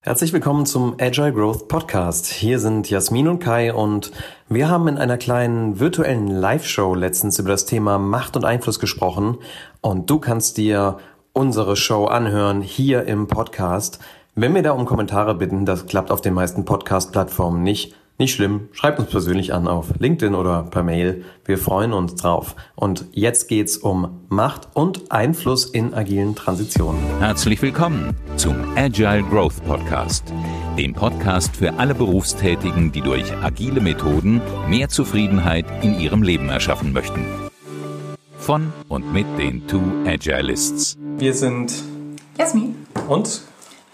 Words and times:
Herzlich 0.00 0.32
willkommen 0.32 0.64
zum 0.64 0.94
Agile 1.00 1.32
Growth 1.32 1.66
Podcast. 1.66 2.26
Hier 2.26 2.60
sind 2.60 2.88
Jasmin 2.88 3.26
und 3.26 3.40
Kai 3.40 3.74
und 3.74 4.12
wir 4.48 4.68
haben 4.68 4.86
in 4.86 4.96
einer 4.96 5.18
kleinen 5.18 5.80
virtuellen 5.80 6.28
Live-Show 6.28 6.94
letztens 6.94 7.40
über 7.40 7.48
das 7.48 7.66
Thema 7.66 7.98
Macht 7.98 8.36
und 8.36 8.44
Einfluss 8.44 8.78
gesprochen 8.78 9.38
und 9.80 10.08
du 10.08 10.20
kannst 10.20 10.56
dir 10.56 10.98
unsere 11.32 11.74
Show 11.74 12.04
anhören 12.04 12.62
hier 12.62 13.06
im 13.06 13.26
Podcast. 13.26 13.98
Wenn 14.36 14.54
wir 14.54 14.62
da 14.62 14.70
um 14.70 14.86
Kommentare 14.86 15.34
bitten, 15.34 15.66
das 15.66 15.86
klappt 15.86 16.12
auf 16.12 16.20
den 16.20 16.32
meisten 16.32 16.64
Podcast-Plattformen 16.64 17.64
nicht. 17.64 17.96
Nicht 18.20 18.34
schlimm, 18.34 18.68
schreibt 18.72 18.98
uns 18.98 19.10
persönlich 19.10 19.54
an 19.54 19.68
auf 19.68 19.92
LinkedIn 19.96 20.34
oder 20.34 20.64
per 20.64 20.82
Mail. 20.82 21.24
Wir 21.44 21.56
freuen 21.56 21.92
uns 21.92 22.16
drauf. 22.16 22.56
Und 22.74 23.04
jetzt 23.12 23.46
geht's 23.46 23.76
um 23.76 24.26
Macht 24.28 24.66
und 24.74 25.12
Einfluss 25.12 25.66
in 25.66 25.94
agilen 25.94 26.34
Transitionen. 26.34 27.00
Herzlich 27.20 27.62
willkommen 27.62 28.16
zum 28.34 28.56
Agile 28.76 29.22
Growth 29.22 29.64
Podcast, 29.64 30.32
dem 30.76 30.94
Podcast 30.94 31.54
für 31.54 31.74
alle 31.74 31.94
Berufstätigen, 31.94 32.90
die 32.90 33.02
durch 33.02 33.32
agile 33.40 33.80
Methoden 33.80 34.40
mehr 34.66 34.88
Zufriedenheit 34.88 35.66
in 35.82 36.00
ihrem 36.00 36.24
Leben 36.24 36.48
erschaffen 36.48 36.92
möchten. 36.92 37.24
Von 38.36 38.72
und 38.88 39.12
mit 39.12 39.26
den 39.38 39.64
Two 39.68 39.80
Agilists. 40.04 40.98
Wir 41.18 41.34
sind 41.34 41.72
Jasmin 42.36 42.84
und 43.06 43.42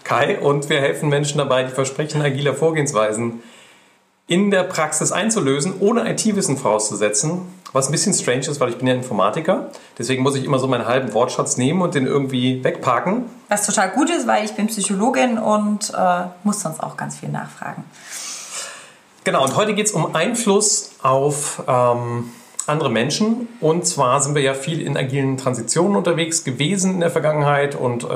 Kai 0.03 0.39
und 0.39 0.67
wir 0.71 0.81
helfen 0.81 1.09
Menschen 1.09 1.37
dabei, 1.37 1.65
die 1.65 1.71
Versprechen 1.71 2.23
agiler 2.23 2.55
Vorgehensweisen 2.55 3.43
in 4.27 4.49
der 4.49 4.63
Praxis 4.63 5.11
einzulösen, 5.11 5.75
ohne 5.79 6.09
IT-Wissen 6.11 6.57
vorauszusetzen. 6.57 7.41
Was 7.73 7.87
ein 7.87 7.91
bisschen 7.91 8.13
strange 8.13 8.47
ist, 8.47 8.59
weil 8.59 8.69
ich 8.69 8.77
bin 8.77 8.87
ja 8.87 8.93
Informatiker. 8.93 9.69
Deswegen 9.97 10.23
muss 10.23 10.35
ich 10.35 10.45
immer 10.45 10.59
so 10.59 10.67
meinen 10.67 10.87
halben 10.87 11.13
Wortschatz 11.13 11.57
nehmen 11.57 11.81
und 11.81 11.93
den 11.93 12.07
irgendwie 12.07 12.63
wegparken. 12.63 13.25
Was 13.49 13.65
total 13.65 13.91
gut 13.91 14.09
ist, 14.09 14.25
weil 14.27 14.45
ich 14.45 14.53
bin 14.53 14.67
Psychologin 14.67 15.37
und 15.37 15.91
äh, 15.95 16.23
muss 16.43 16.61
sonst 16.61 16.81
auch 16.81 16.95
ganz 16.97 17.17
viel 17.17 17.29
nachfragen. 17.29 17.83
Genau, 19.25 19.43
und 19.43 19.55
heute 19.55 19.73
geht 19.73 19.87
es 19.87 19.91
um 19.91 20.15
Einfluss 20.15 20.91
auf 21.03 21.63
ähm, 21.67 22.31
andere 22.67 22.89
Menschen. 22.89 23.47
Und 23.61 23.85
zwar 23.85 24.21
sind 24.21 24.35
wir 24.35 24.41
ja 24.41 24.53
viel 24.53 24.81
in 24.81 24.97
agilen 24.97 25.37
Transitionen 25.37 25.95
unterwegs 25.95 26.43
gewesen 26.43 26.95
in 26.95 26.99
der 26.99 27.11
Vergangenheit 27.11 27.75
und 27.75 28.03
äh, 28.03 28.07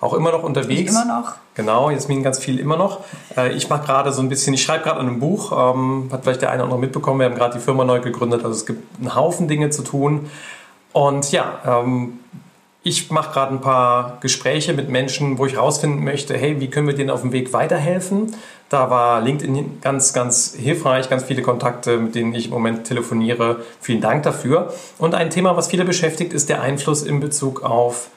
auch 0.00 0.14
immer 0.14 0.32
noch 0.32 0.42
unterwegs. 0.42 0.92
Ich 0.92 1.02
immer 1.02 1.20
noch. 1.20 1.34
Genau, 1.54 1.90
Jasmin 1.90 2.22
ganz 2.22 2.38
viel 2.38 2.58
immer 2.58 2.76
noch. 2.76 3.00
Äh, 3.36 3.52
ich 3.52 3.68
mache 3.70 3.86
gerade 3.86 4.12
so 4.12 4.20
ein 4.20 4.28
bisschen, 4.28 4.54
ich 4.54 4.62
schreibe 4.62 4.84
gerade 4.84 5.00
an 5.00 5.06
einem 5.06 5.20
Buch, 5.20 5.52
ähm, 5.52 6.08
hat 6.12 6.24
vielleicht 6.24 6.42
der 6.42 6.50
eine 6.50 6.62
oder 6.62 6.64
andere 6.64 6.80
mitbekommen, 6.80 7.20
wir 7.20 7.26
haben 7.26 7.36
gerade 7.36 7.58
die 7.58 7.64
Firma 7.64 7.84
neu 7.84 8.00
gegründet, 8.00 8.44
also 8.44 8.54
es 8.54 8.66
gibt 8.66 8.82
einen 8.98 9.14
Haufen 9.14 9.48
Dinge 9.48 9.70
zu 9.70 9.82
tun. 9.82 10.28
Und 10.92 11.32
ja, 11.32 11.60
ähm, 11.66 12.20
ich 12.82 13.10
mache 13.10 13.32
gerade 13.32 13.54
ein 13.54 13.60
paar 13.62 14.18
Gespräche 14.20 14.74
mit 14.74 14.90
Menschen, 14.90 15.38
wo 15.38 15.46
ich 15.46 15.54
herausfinden 15.54 16.04
möchte, 16.04 16.36
hey, 16.36 16.60
wie 16.60 16.68
können 16.68 16.86
wir 16.86 16.94
denen 16.94 17.10
auf 17.10 17.22
dem 17.22 17.32
Weg 17.32 17.52
weiterhelfen? 17.54 18.34
Da 18.74 18.90
war 18.90 19.20
LinkedIn 19.20 19.78
ganz, 19.82 20.12
ganz 20.12 20.52
hilfreich, 20.58 21.08
ganz 21.08 21.22
viele 21.22 21.42
Kontakte, 21.42 21.96
mit 21.96 22.16
denen 22.16 22.34
ich 22.34 22.46
im 22.46 22.50
Moment 22.50 22.84
telefoniere. 22.84 23.58
Vielen 23.80 24.00
Dank 24.00 24.24
dafür. 24.24 24.74
Und 24.98 25.14
ein 25.14 25.30
Thema, 25.30 25.56
was 25.56 25.68
viele 25.68 25.84
beschäftigt, 25.84 26.32
ist 26.32 26.48
der 26.48 26.60
Einfluss 26.60 27.04
in 27.04 27.20
Bezug 27.20 27.62
auf 27.62 28.08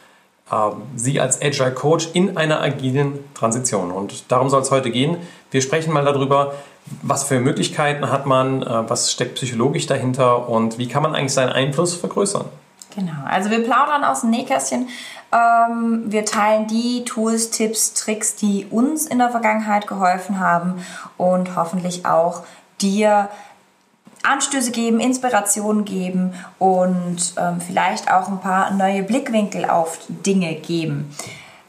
äh, 0.50 0.56
Sie 0.96 1.20
als 1.20 1.44
Agile 1.44 1.74
Coach 1.74 2.10
in 2.14 2.38
einer 2.38 2.60
agilen 2.60 3.20
Transition. 3.36 3.92
Und 3.92 4.32
darum 4.32 4.50
soll 4.50 4.64
es 4.64 4.72
heute 4.72 4.90
gehen. 4.90 5.18
Wir 5.52 5.62
sprechen 5.62 5.94
mal 5.94 6.04
darüber, 6.04 6.56
was 7.04 7.24
für 7.26 7.40
Möglichkeiten 7.40 8.10
hat 8.10 8.26
man, 8.26 8.64
äh, 8.64 8.90
was 8.90 9.12
steckt 9.12 9.36
psychologisch 9.36 9.86
dahinter 9.86 10.50
und 10.50 10.80
wie 10.80 10.88
kann 10.88 11.04
man 11.04 11.14
eigentlich 11.14 11.34
seinen 11.34 11.52
Einfluss 11.52 11.94
vergrößern. 11.94 12.46
Genau, 12.96 13.28
also 13.28 13.52
wir 13.52 13.60
plaudern 13.64 14.04
aus 14.04 14.22
dem 14.22 14.32
Nähkästchen. 14.32 14.88
Ähm, 15.32 16.04
wir 16.08 16.26
teilen 16.26 16.68
die 16.68 17.04
Tools, 17.04 17.52
Tipps, 17.52 17.94
Tricks, 17.94 18.36
die 18.36 18.66
uns 18.70 19.06
in 19.06 19.20
der 19.20 19.30
Vergangenheit 19.30 19.88
geholfen 19.88 20.40
haben 20.40 20.86
und 21.18 21.56
hoffentlich 21.56 22.06
auch 22.06 22.44
dir 22.82 23.30
Anstöße 24.24 24.72
geben, 24.72 25.00
Inspirationen 25.00 25.86
geben 25.86 26.34
und 26.60 27.34
ähm, 27.38 27.62
vielleicht 27.62 28.12
auch 28.12 28.28
ein 28.28 28.40
paar 28.40 28.72
neue 28.72 29.04
Blickwinkel 29.04 29.66
auf 29.66 30.00
Dinge 30.08 30.56
geben. 30.56 31.14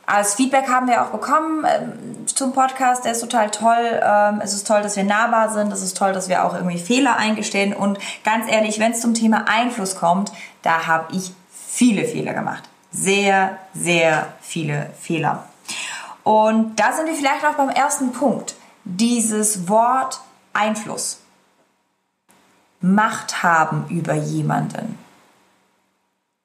Als 0.06 0.34
Feedback 0.34 0.69
haben 0.69 0.88
wir 0.88 1.02
auch 1.02 1.10
bekommen 1.10 1.66
ähm, 1.69 2.26
zum 2.26 2.52
Podcast, 2.52 3.04
der 3.04 3.12
ist 3.12 3.20
total 3.20 3.50
toll. 3.50 4.00
Ähm, 4.02 4.40
es 4.42 4.54
ist 4.54 4.66
toll, 4.66 4.80
dass 4.80 4.96
wir 4.96 5.04
nahbar 5.04 5.50
sind. 5.50 5.70
Es 5.70 5.82
ist 5.82 5.96
toll, 5.96 6.12
dass 6.12 6.28
wir 6.28 6.44
auch 6.44 6.54
irgendwie 6.54 6.78
Fehler 6.78 7.16
eingestehen. 7.16 7.75
Und 7.75 7.98
ganz 8.25 8.50
ehrlich, 8.50 8.78
wenn 8.78 8.92
es 8.92 9.02
zum 9.02 9.12
Thema 9.12 9.44
Einfluss 9.48 9.96
kommt, 9.96 10.32
da 10.62 10.86
habe 10.86 11.14
ich 11.14 11.32
viele 11.50 12.04
Fehler 12.06 12.32
gemacht. 12.32 12.64
Sehr, 12.91 13.59
sehr 13.75 14.32
viele 14.41 14.91
Fehler. 14.99 15.47
Und 16.25 16.76
da 16.76 16.93
sind 16.93 17.06
wir 17.06 17.15
vielleicht 17.15 17.44
auch 17.44 17.54
beim 17.54 17.71
ersten 17.71 18.12
Punkt. 18.12 18.54
Dieses 18.84 19.69
Wort 19.69 20.21
Einfluss. 20.53 21.21
Macht 22.81 23.43
haben 23.43 23.87
über 23.88 24.15
jemanden. 24.15 24.99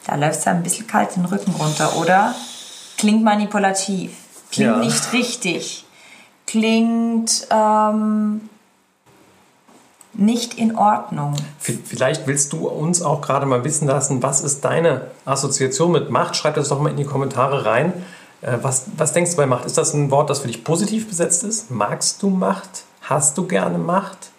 Da 0.06 0.16
läuft 0.16 0.40
es 0.40 0.48
ein 0.48 0.64
bisschen 0.64 0.88
kalt 0.88 1.16
den 1.16 1.26
Rücken 1.26 1.52
runter, 1.52 1.96
oder? 1.98 2.36
Klingt 2.98 3.24
manipulativ, 3.24 4.12
klingt 4.52 4.72
ja. 4.72 4.78
nicht 4.78 5.14
richtig, 5.14 5.86
klingt 6.48 7.48
ähm, 7.50 8.50
nicht 10.13 10.56
in 10.56 10.78
Ordnung. 10.78 11.35
Vielleicht 11.59 12.28
willst 12.28 12.53
du 12.53 12.68
uns 12.68 13.01
auch 13.01 13.22
gerade 13.22 13.46
mal 13.46 13.63
wissen 13.63 13.88
lassen, 13.88 14.22
was 14.22 14.41
ist 14.41 14.63
deine 14.63 15.07
Assoziation 15.25 15.91
mit 15.91 16.09
Macht? 16.09 16.35
Schreib 16.35 16.56
das 16.56 16.69
doch 16.69 16.79
mal 16.79 16.90
in 16.90 16.97
die 16.97 17.06
Kommentare 17.06 17.66
rein. 17.66 17.94
Äh, 18.41 18.57
was, 18.62 18.85
was 18.97 19.13
denkst 19.13 19.31
du 19.31 19.38
bei 19.38 19.46
Macht? 19.46 19.66
Ist 19.66 19.78
das 19.78 19.94
ein 19.94 20.12
Wort, 20.12 20.29
das 20.29 20.40
für 20.40 20.47
dich 20.47 20.63
positiv 20.63 21.07
besetzt 21.07 21.44
ist? 21.44 21.72
Magst 21.72 22.22
du 22.22 22.29
Macht? 22.29 22.84
Hast 23.01 23.38
du 23.38 23.47
gerne 23.47 23.78
Macht? 23.78 24.31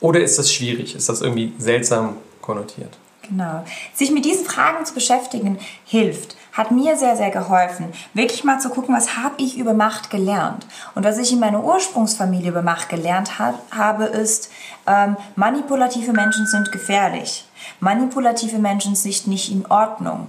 Oder 0.00 0.20
ist 0.20 0.38
das 0.38 0.52
schwierig? 0.52 0.94
Ist 0.94 1.08
das 1.08 1.22
irgendwie 1.22 1.54
seltsam 1.58 2.16
konnotiert? 2.42 2.98
Genau. 3.28 3.64
Sich 3.94 4.10
mit 4.10 4.24
diesen 4.24 4.44
Fragen 4.44 4.84
zu 4.84 4.94
beschäftigen 4.94 5.58
hilft 5.84 6.36
hat 6.54 6.70
mir 6.70 6.96
sehr, 6.96 7.16
sehr 7.16 7.30
geholfen, 7.30 7.92
wirklich 8.14 8.44
mal 8.44 8.60
zu 8.60 8.70
gucken, 8.70 8.94
was 8.94 9.16
habe 9.16 9.34
ich 9.38 9.58
über 9.58 9.74
Macht 9.74 10.08
gelernt. 10.08 10.64
Und 10.94 11.04
was 11.04 11.18
ich 11.18 11.32
in 11.32 11.40
meiner 11.40 11.64
Ursprungsfamilie 11.64 12.50
über 12.50 12.62
Macht 12.62 12.88
gelernt 12.88 13.40
hat, 13.40 13.56
habe, 13.72 14.04
ist, 14.04 14.52
ähm, 14.86 15.16
manipulative 15.34 16.12
Menschen 16.12 16.46
sind 16.46 16.70
gefährlich. 16.70 17.44
Manipulative 17.80 18.58
Menschen 18.58 18.94
sind 18.94 19.26
nicht 19.26 19.50
in 19.50 19.66
Ordnung. 19.66 20.28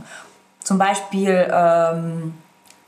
Zum 0.63 0.79
Beispiel 0.79 1.47
ähm, 1.53 2.33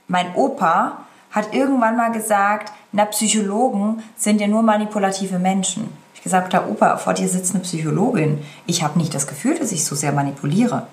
mein 0.07 0.34
Opa 0.34 1.03
hat 1.29 1.53
irgendwann 1.53 1.95
mal 1.95 2.12
gesagt, 2.12 2.74
na 2.91 3.06
Psychologen 3.06 4.01
sind 4.16 4.41
ja 4.41 4.47
nur 4.47 4.63
manipulative 4.63 5.38
Menschen 5.38 5.95
gesagt 6.27 6.53
habe, 6.53 6.69
Opa, 6.69 6.97
vor 6.97 7.13
dir 7.13 7.29
sitzt 7.29 7.55
eine 7.55 7.63
Psychologin. 7.63 8.43
Ich 8.65 8.83
habe 8.83 8.99
nicht 8.99 9.13
das 9.13 9.27
Gefühl, 9.27 9.57
dass 9.57 9.71
ich 9.71 9.85
so 9.85 9.95
sehr 9.95 10.11
manipuliere. 10.11 10.88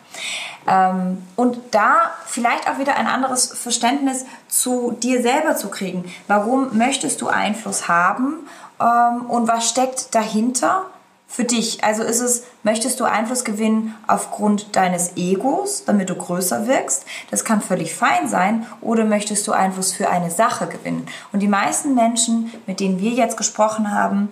Ähm, 0.69 1.19
und 1.35 1.59
da 1.73 2.13
vielleicht 2.25 2.69
auch 2.71 2.79
wieder 2.79 2.97
ein 2.97 3.09
anderes 3.09 3.47
Verständnis 3.47 4.25
zu 4.49 4.93
dir 5.03 5.23
selber 5.23 5.57
zu 5.57 5.69
kriegen. 5.71 6.05
Warum 6.29 6.79
möchtest 6.79 7.21
du 7.21 7.27
Einfluss 7.27 7.89
haben 7.89 8.47
ähm, 8.81 9.27
und 9.27 9.49
was 9.49 9.69
steckt 9.69 10.15
dahinter? 10.15 10.87
für 11.35 11.45
dich? 11.45 11.83
Also 11.83 12.05
ist 12.05 12.21
es, 12.21 12.45
möchtest 12.63 13.01
du 13.01 13.05
Einfluss 13.05 13.45
gewinnen 13.45 13.95
aufgrund 14.07 14.77
deines 14.77 15.17
Egos, 15.17 15.85
damit 15.85 16.09
du 16.09 16.15
größer 16.15 16.69
wirkst? 16.69 17.05
Das 17.31 17.45
kann 17.45 17.61
völlig 17.61 17.95
fein 17.95 18.29
sein. 18.29 18.67
Oder 18.81 19.05
möchtest 19.05 19.47
du 19.49 19.53
Einfluss 19.53 19.93
für 19.93 20.09
eine 20.09 20.31
Sache 20.31 20.69
gewinnen? 20.69 21.09
Und 21.33 21.41
die 21.41 21.49
meisten 21.49 21.97
Menschen, 21.97 22.53
mit 22.67 22.79
denen 22.79 23.01
wir 23.01 23.11
jetzt 23.11 23.37
gesprochen 23.37 23.91
haben, 23.91 24.29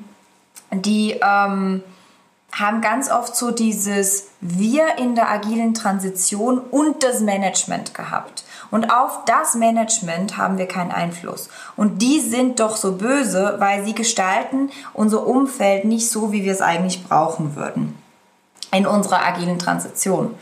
die 0.72 1.12
ähm, 1.22 1.82
haben 2.52 2.80
ganz 2.80 3.10
oft 3.10 3.34
so 3.34 3.50
dieses 3.50 4.28
Wir 4.40 4.98
in 4.98 5.14
der 5.14 5.30
agilen 5.30 5.74
Transition 5.74 6.58
und 6.58 7.02
das 7.02 7.20
Management 7.20 7.94
gehabt. 7.94 8.44
Und 8.70 8.90
auf 8.90 9.24
das 9.26 9.54
Management 9.54 10.38
haben 10.38 10.56
wir 10.56 10.66
keinen 10.66 10.92
Einfluss. 10.92 11.50
Und 11.76 12.00
die 12.00 12.20
sind 12.20 12.58
doch 12.58 12.76
so 12.76 12.92
böse, 12.92 13.56
weil 13.58 13.84
sie 13.84 13.94
gestalten 13.94 14.70
unser 14.94 15.26
Umfeld 15.26 15.84
nicht 15.84 16.10
so, 16.10 16.32
wie 16.32 16.44
wir 16.44 16.52
es 16.52 16.62
eigentlich 16.62 17.06
brauchen 17.06 17.54
würden 17.54 17.98
in 18.74 18.86
unserer 18.86 19.24
agilen 19.26 19.58
Transition. 19.58 20.34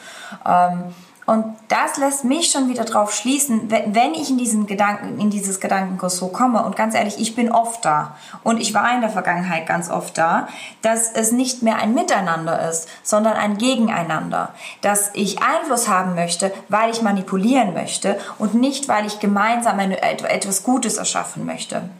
Ähm, 0.47 0.95
und 1.31 1.45
das 1.69 1.97
lässt 1.97 2.25
mich 2.25 2.51
schon 2.51 2.69
wieder 2.69 2.85
drauf 2.85 3.15
schließen, 3.15 3.71
wenn 3.71 4.15
ich 4.15 4.31
in 4.31 4.37
diesen 4.37 4.67
Gedanken, 4.67 5.21
in 5.21 5.31
dieses 5.31 5.61
Gedankenkurs 5.61 6.17
so 6.17 6.27
komme. 6.27 6.65
Und 6.65 6.75
ganz 6.75 6.97
ehrlich, 6.97 7.21
ich 7.21 7.37
bin 7.37 7.53
oft 7.53 7.85
da. 7.85 8.17
Und 8.43 8.61
ich 8.61 8.75
war 8.75 8.93
in 8.93 9.01
der 9.01 9.11
Vergangenheit 9.11 9.65
ganz 9.65 9.91
oft 9.91 10.19
da, 10.19 10.49
dass 10.83 11.13
es 11.13 11.31
nicht 11.31 11.63
mehr 11.63 11.77
ein 11.77 11.95
Miteinander 11.95 12.69
ist, 12.69 12.89
sondern 13.05 13.35
ein 13.35 13.59
Gegeneinander. 13.59 14.53
Dass 14.81 15.11
ich 15.13 15.41
Einfluss 15.41 15.89
haben 15.89 16.17
möchte, 16.17 16.53
weil 16.69 16.91
ich 16.91 17.01
manipulieren 17.01 17.75
möchte 17.75 18.19
und 18.41 18.55
nicht, 18.55 18.89
weil 18.89 19.07
ich 19.07 19.21
gemeinsam 19.21 19.79
etwas 19.79 20.65
Gutes 20.65 20.97
erschaffen 20.97 21.47
möchte. 21.47 21.91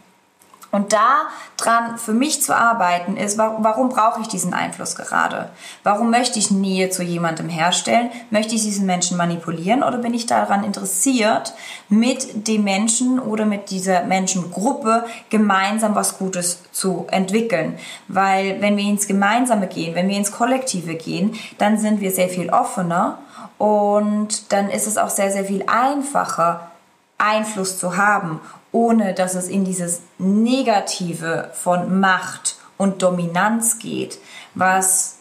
Und 0.71 0.93
da 0.93 1.27
dran 1.57 1.97
für 1.97 2.13
mich 2.13 2.41
zu 2.41 2.55
arbeiten 2.55 3.17
ist, 3.17 3.37
warum 3.37 3.89
brauche 3.89 4.21
ich 4.21 4.27
diesen 4.27 4.53
Einfluss 4.53 4.95
gerade? 4.95 5.49
Warum 5.83 6.09
möchte 6.09 6.39
ich 6.39 6.49
Nähe 6.49 6.89
zu 6.89 7.03
jemandem 7.03 7.49
herstellen? 7.49 8.09
Möchte 8.29 8.55
ich 8.55 8.63
diesen 8.63 8.85
Menschen 8.85 9.17
manipulieren 9.17 9.83
oder 9.83 9.97
bin 9.97 10.13
ich 10.13 10.27
daran 10.27 10.63
interessiert, 10.63 11.53
mit 11.89 12.47
dem 12.47 12.63
Menschen 12.63 13.19
oder 13.19 13.45
mit 13.45 13.69
dieser 13.69 14.05
Menschengruppe 14.05 15.05
gemeinsam 15.29 15.93
was 15.93 16.17
Gutes 16.17 16.63
zu 16.71 17.05
entwickeln? 17.11 17.77
Weil 18.07 18.61
wenn 18.61 18.77
wir 18.77 18.85
ins 18.85 19.07
Gemeinsame 19.07 19.67
gehen, 19.67 19.93
wenn 19.93 20.07
wir 20.07 20.17
ins 20.17 20.31
Kollektive 20.31 20.95
gehen, 20.95 21.35
dann 21.57 21.77
sind 21.77 21.99
wir 21.99 22.11
sehr 22.11 22.29
viel 22.29 22.49
offener 22.49 23.19
und 23.57 24.53
dann 24.53 24.69
ist 24.69 24.87
es 24.87 24.97
auch 24.97 25.09
sehr, 25.09 25.31
sehr 25.31 25.45
viel 25.45 25.65
einfacher, 25.67 26.71
Einfluss 27.17 27.77
zu 27.77 27.97
haben 27.97 28.39
ohne 28.71 29.13
dass 29.13 29.35
es 29.35 29.47
in 29.47 29.65
dieses 29.65 30.01
Negative 30.17 31.51
von 31.53 31.99
Macht 31.99 32.55
und 32.77 33.01
Dominanz 33.01 33.79
geht, 33.79 34.19
was 34.55 35.17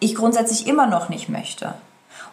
ich 0.00 0.14
grundsätzlich 0.14 0.66
immer 0.66 0.86
noch 0.86 1.08
nicht 1.08 1.28
möchte. 1.28 1.74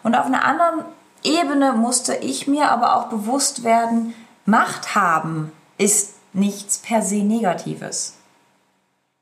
Und 0.02 0.14
auf 0.14 0.26
einer 0.26 0.44
anderen 0.44 0.84
Ebene 1.24 1.72
musste 1.72 2.14
ich 2.14 2.46
mir 2.46 2.70
aber 2.70 2.96
auch 2.96 3.06
bewusst 3.06 3.64
werden, 3.64 4.14
Macht 4.44 4.94
haben 4.94 5.50
ist 5.78 6.14
nichts 6.32 6.78
per 6.78 7.02
se 7.02 7.16
Negatives, 7.16 8.14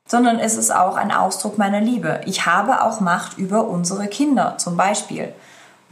sondern 0.07 0.37
es 0.37 0.55
ist 0.55 0.71
auch 0.71 0.95
ein 0.95 1.11
Ausdruck 1.11 1.57
meiner 1.57 1.81
Liebe. 1.81 2.21
Ich 2.25 2.45
habe 2.45 2.83
auch 2.83 2.99
Macht 2.99 3.37
über 3.39 3.67
unsere 3.67 4.07
Kinder 4.07 4.57
zum 4.59 4.77
Beispiel 4.77 5.33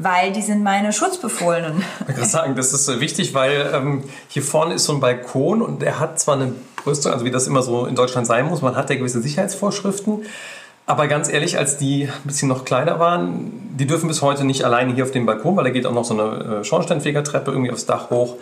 weil 0.03 0.31
die 0.31 0.41
sind 0.41 0.63
meine 0.63 0.91
Schutzbefohlenen. 0.91 1.83
Ich 2.07 2.15
kann 2.15 2.25
sagen, 2.25 2.55
das 2.55 2.73
ist 2.73 2.99
wichtig, 2.99 3.33
weil 3.33 3.71
ähm, 3.73 4.03
hier 4.27 4.43
vorne 4.43 4.75
ist 4.75 4.85
so 4.85 4.93
ein 4.93 4.99
Balkon 4.99 5.61
und 5.61 5.81
der 5.81 5.99
hat 5.99 6.19
zwar 6.19 6.35
eine 6.35 6.53
Brüstung, 6.75 7.13
also 7.13 7.25
wie 7.25 7.31
das 7.31 7.47
immer 7.47 7.61
so 7.61 7.85
in 7.85 7.95
Deutschland 7.95 8.27
sein 8.27 8.45
muss, 8.45 8.61
man 8.61 8.75
hat 8.75 8.89
ja 8.89 8.95
gewisse 8.97 9.21
Sicherheitsvorschriften, 9.21 10.25
aber 10.85 11.07
ganz 11.07 11.31
ehrlich, 11.31 11.57
als 11.57 11.77
die 11.77 12.03
ein 12.03 12.27
bisschen 12.27 12.49
noch 12.49 12.65
kleiner 12.65 12.99
waren, 12.99 13.51
die 13.77 13.87
dürfen 13.87 14.07
bis 14.07 14.21
heute 14.21 14.43
nicht 14.43 14.65
alleine 14.65 14.93
hier 14.93 15.05
auf 15.05 15.11
dem 15.11 15.25
Balkon, 15.25 15.55
weil 15.55 15.63
da 15.63 15.69
geht 15.69 15.85
auch 15.85 15.93
noch 15.93 16.03
so 16.03 16.13
eine 16.13 16.59
äh, 16.59 16.63
Schornsteinfegertreppe 16.63 17.51
irgendwie 17.51 17.71
aufs 17.71 17.85
Dach 17.85 18.09
hoch. 18.09 18.35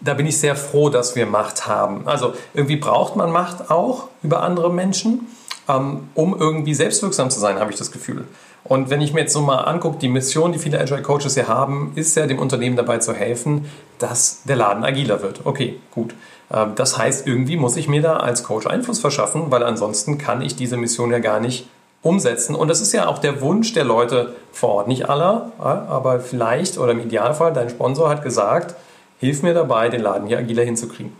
Da 0.00 0.14
bin 0.14 0.26
ich 0.26 0.38
sehr 0.38 0.56
froh, 0.56 0.88
dass 0.88 1.14
wir 1.14 1.26
Macht 1.26 1.66
haben. 1.66 2.08
Also 2.08 2.32
irgendwie 2.54 2.76
braucht 2.76 3.16
man 3.16 3.30
Macht 3.30 3.70
auch 3.70 4.08
über 4.22 4.42
andere 4.42 4.72
Menschen, 4.72 5.26
ähm, 5.68 6.08
um 6.14 6.38
irgendwie 6.38 6.74
selbstwirksam 6.74 7.30
zu 7.30 7.38
sein, 7.38 7.58
habe 7.58 7.70
ich 7.70 7.76
das 7.76 7.92
Gefühl. 7.92 8.24
Und 8.64 8.88
wenn 8.88 9.02
ich 9.02 9.12
mir 9.12 9.20
jetzt 9.20 9.32
so 9.32 9.42
mal 9.42 9.58
angucke, 9.58 9.98
die 9.98 10.08
Mission, 10.08 10.52
die 10.52 10.58
viele 10.58 10.80
Agile 10.80 11.02
Coaches 11.02 11.34
hier 11.34 11.48
haben, 11.48 11.92
ist 11.96 12.16
ja 12.16 12.26
dem 12.26 12.38
Unternehmen 12.38 12.76
dabei 12.76 12.98
zu 12.98 13.12
helfen, 13.12 13.70
dass 13.98 14.42
der 14.44 14.56
Laden 14.56 14.84
agiler 14.84 15.22
wird. 15.22 15.42
Okay, 15.44 15.78
gut. 15.90 16.14
Ähm, 16.50 16.72
das 16.74 16.96
heißt, 16.96 17.26
irgendwie 17.26 17.56
muss 17.56 17.76
ich 17.76 17.88
mir 17.88 18.00
da 18.00 18.16
als 18.16 18.42
Coach 18.42 18.66
Einfluss 18.66 19.00
verschaffen, 19.00 19.50
weil 19.50 19.62
ansonsten 19.62 20.16
kann 20.16 20.40
ich 20.40 20.56
diese 20.56 20.78
Mission 20.78 21.10
ja 21.10 21.18
gar 21.18 21.40
nicht 21.40 21.68
umsetzen. 22.02 22.54
Und 22.54 22.68
das 22.68 22.80
ist 22.80 22.92
ja 22.92 23.06
auch 23.06 23.18
der 23.18 23.40
Wunsch 23.40 23.72
der 23.74 23.84
Leute 23.84 24.34
vor 24.52 24.70
Ort. 24.70 24.88
Nicht 24.88 25.08
aller, 25.08 25.52
aber 25.58 26.20
vielleicht 26.20 26.78
oder 26.78 26.92
im 26.92 27.00
Idealfall, 27.00 27.52
dein 27.52 27.70
Sponsor 27.70 28.08
hat 28.08 28.22
gesagt, 28.22 28.74
hilf 29.18 29.42
mir 29.42 29.54
dabei, 29.54 29.88
den 29.88 30.02
Laden 30.02 30.26
hier 30.26 30.38
agiler 30.38 30.64
hinzukriegen. 30.64 31.16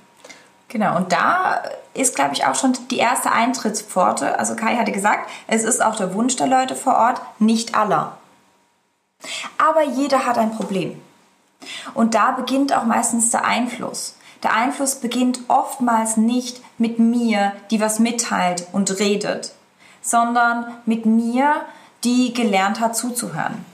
Genau, 0.69 0.97
und 0.97 1.13
da 1.13 1.63
ist, 1.95 2.17
glaube 2.17 2.35
ich, 2.35 2.45
auch 2.45 2.55
schon 2.55 2.77
die 2.91 2.99
erste 2.99 3.33
Eintrittspforte. 3.33 4.39
Also 4.39 4.57
Kai 4.57 4.77
hatte 4.77 4.93
gesagt, 4.93 5.31
es 5.47 5.65
ist 5.65 5.83
auch 5.83 5.97
der 5.97 6.15
Wunsch 6.15 6.37
der 6.37 6.49
Leute 6.49 6.75
vor 6.75 6.97
Ort, 6.97 7.21
nicht 7.39 7.75
aller. 7.75 8.19
Aber 9.59 9.85
jeder 9.85 10.27
hat 10.27 10.39
ein 10.39 10.55
Problem. 10.55 11.01
Und 11.95 12.15
da 12.15 12.33
beginnt 12.33 12.77
auch 12.77 12.85
meistens 12.85 13.31
der 13.31 13.45
Einfluss. 13.45 14.17
Der 14.43 14.55
Einfluss 14.55 14.97
beginnt 14.97 15.41
oftmals 15.49 16.17
nicht 16.19 16.61
mit 16.77 16.99
mir, 16.99 17.53
die 17.71 17.81
was 17.81 17.99
mitteilt 17.99 18.67
und 18.73 18.99
redet, 18.99 19.53
sondern 20.03 20.67
mit 20.85 21.07
mir, 21.07 21.63
die 22.03 22.35
gelernt 22.35 22.81
hat 22.81 22.95
zuzuhören, 22.95 23.65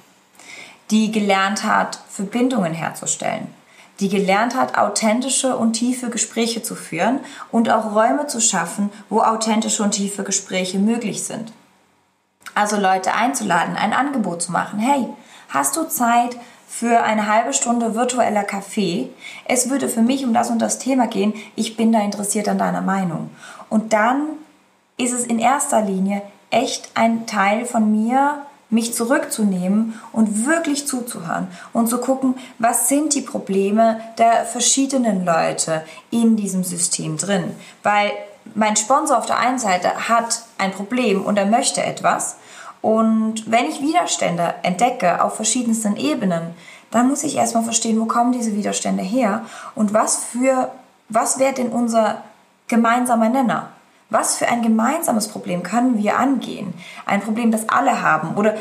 die 0.93 1.11
gelernt 1.11 1.65
hat, 1.65 1.99
Verbindungen 2.09 2.73
herzustellen, 2.73 3.53
die 4.01 4.09
gelernt 4.09 4.55
hat, 4.55 4.77
authentische 4.77 5.57
und 5.57 5.75
tiefe 5.75 6.11
Gespräche 6.11 6.63
zu 6.63 6.75
führen 6.75 7.21
und 7.51 7.71
auch 7.71 7.95
Räume 7.95 8.27
zu 8.27 8.41
schaffen, 8.41 8.91
wo 9.09 9.21
authentische 9.21 9.83
und 9.83 9.93
tiefe 9.93 10.25
Gespräche 10.25 10.79
möglich 10.79 11.23
sind. 11.23 11.53
Also 12.55 12.77
Leute 12.77 13.15
einzuladen, 13.15 13.77
ein 13.77 13.93
Angebot 13.93 14.43
zu 14.43 14.53
machen. 14.53 14.79
Hey, 14.79 15.07
hast 15.49 15.77
du 15.77 15.85
Zeit 15.85 16.37
für 16.67 17.03
eine 17.03 17.27
halbe 17.27 17.53
Stunde 17.53 17.95
virtueller 17.95 18.45
Kaffee? 18.45 19.11
Es 19.47 19.71
würde 19.71 19.89
für 19.89 20.03
mich 20.03 20.25
um 20.25 20.35
das 20.35 20.51
und 20.51 20.61
das 20.61 20.79
Thema 20.79 21.07
gehen. 21.07 21.35
Ich 21.55 21.77
bin 21.77 21.93
da 21.93 22.01
interessiert 22.01 22.49
an 22.49 22.59
deiner 22.59 22.81
Meinung. 22.81 23.31
Und 23.69 23.93
dann 23.93 24.29
ist 24.97 25.13
es 25.13 25.25
in 25.25 25.39
erster 25.39 25.83
Linie 25.83 26.23
echt 26.51 26.91
ein 26.95 27.27
Teil 27.27 27.65
von 27.65 27.91
mir, 27.91 28.43
mich 28.71 28.95
zurückzunehmen 28.95 30.01
und 30.13 30.47
wirklich 30.47 30.87
zuzuhören 30.87 31.49
und 31.73 31.89
zu 31.89 31.99
gucken, 31.99 32.35
was 32.59 32.89
sind 32.89 33.15
die 33.15 33.21
Probleme 33.21 34.01
der 34.19 34.45
verschiedenen 34.45 35.25
Leute 35.25 35.83
in 36.11 36.37
diesem 36.37 36.65
System 36.65 37.17
drin. 37.17 37.55
Weil 37.83 38.13
mein 38.55 38.77
Sponsor 38.77 39.19
auf 39.19 39.27
der 39.27 39.39
einen 39.39 39.59
Seite 39.59 40.09
hat 40.09 40.43
ein 40.59 40.73
Problem 40.73 41.25
und 41.25 41.37
er 41.37 41.47
möchte 41.47 41.83
etwas. 41.83 42.37
Und 42.81 43.51
wenn 43.51 43.67
ich 43.67 43.83
Widerstände 43.83 44.55
entdecke 44.63 45.23
auf 45.23 45.37
verschiedensten 45.37 45.97
Ebenen, 45.97 46.55
dann 46.91 47.09
muss 47.09 47.25
ich 47.25 47.37
erstmal 47.37 47.65
verstehen, 47.65 48.01
wo 48.01 48.07
kommen 48.07 48.33
diese 48.33 48.55
Widerstände 48.55 49.03
her 49.03 49.45
und 49.75 49.93
was 49.93 50.25
für, 50.25 50.71
was 51.09 51.39
wäre 51.39 51.53
denn 51.53 51.69
unser 51.69 52.23
gemeinsamer 52.69 53.29
Nenner? 53.29 53.71
Was 54.11 54.37
für 54.37 54.49
ein 54.49 54.63
gemeinsames 54.63 55.29
Problem 55.29 55.63
können 55.63 55.99
wir 55.99 56.19
angehen? 56.19 56.75
Ein 57.07 57.21
Problem, 57.21 57.53
das 57.53 57.69
alle 57.69 58.03
haben? 58.03 58.37
Oder 58.37 58.57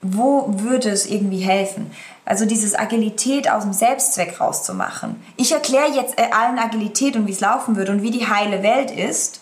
wo 0.00 0.46
würde 0.48 0.88
es 0.88 1.06
irgendwie 1.06 1.40
helfen? 1.40 1.90
Also 2.24 2.44
dieses 2.44 2.74
Agilität 2.74 3.50
aus 3.50 3.62
dem 3.62 3.72
Selbstzweck 3.72 4.40
rauszumachen. 4.40 5.22
Ich 5.36 5.52
erkläre 5.52 5.92
jetzt 5.92 6.18
äh, 6.18 6.30
allen 6.32 6.58
Agilität 6.58 7.16
und 7.16 7.26
wie 7.26 7.32
es 7.32 7.40
laufen 7.40 7.76
würde 7.76 7.92
und 7.92 8.02
wie 8.02 8.10
die 8.10 8.26
heile 8.26 8.62
Welt 8.62 8.90
ist. 8.90 9.40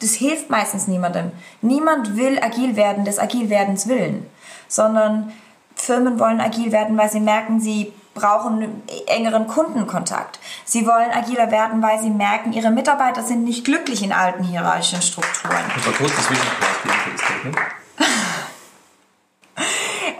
Das 0.00 0.12
hilft 0.12 0.50
meistens 0.50 0.88
niemandem. 0.88 1.32
Niemand 1.62 2.16
will 2.16 2.38
agil 2.42 2.76
werden 2.76 3.04
des 3.06 3.18
Agilwerdens 3.18 3.88
willen, 3.88 4.26
sondern 4.68 5.32
Firmen 5.74 6.18
wollen 6.18 6.40
agil 6.40 6.70
werden, 6.70 6.98
weil 6.98 7.10
sie 7.10 7.20
merken, 7.20 7.60
sie 7.60 7.92
brauchen 8.16 8.82
engeren 9.06 9.46
Kundenkontakt. 9.46 10.40
Sie 10.64 10.84
wollen 10.86 11.12
agiler 11.12 11.52
werden, 11.52 11.80
weil 11.80 12.00
sie 12.00 12.10
merken, 12.10 12.52
ihre 12.52 12.72
Mitarbeiter 12.72 13.22
sind 13.22 13.44
nicht 13.44 13.64
glücklich 13.64 14.02
in 14.02 14.12
alten 14.12 14.42
hierarchischen 14.42 15.02
Strukturen. 15.02 15.62
Das 15.76 15.86
war 15.86 15.92
kurz 15.92 16.16
das 16.16 16.24
Statement. 16.24 17.56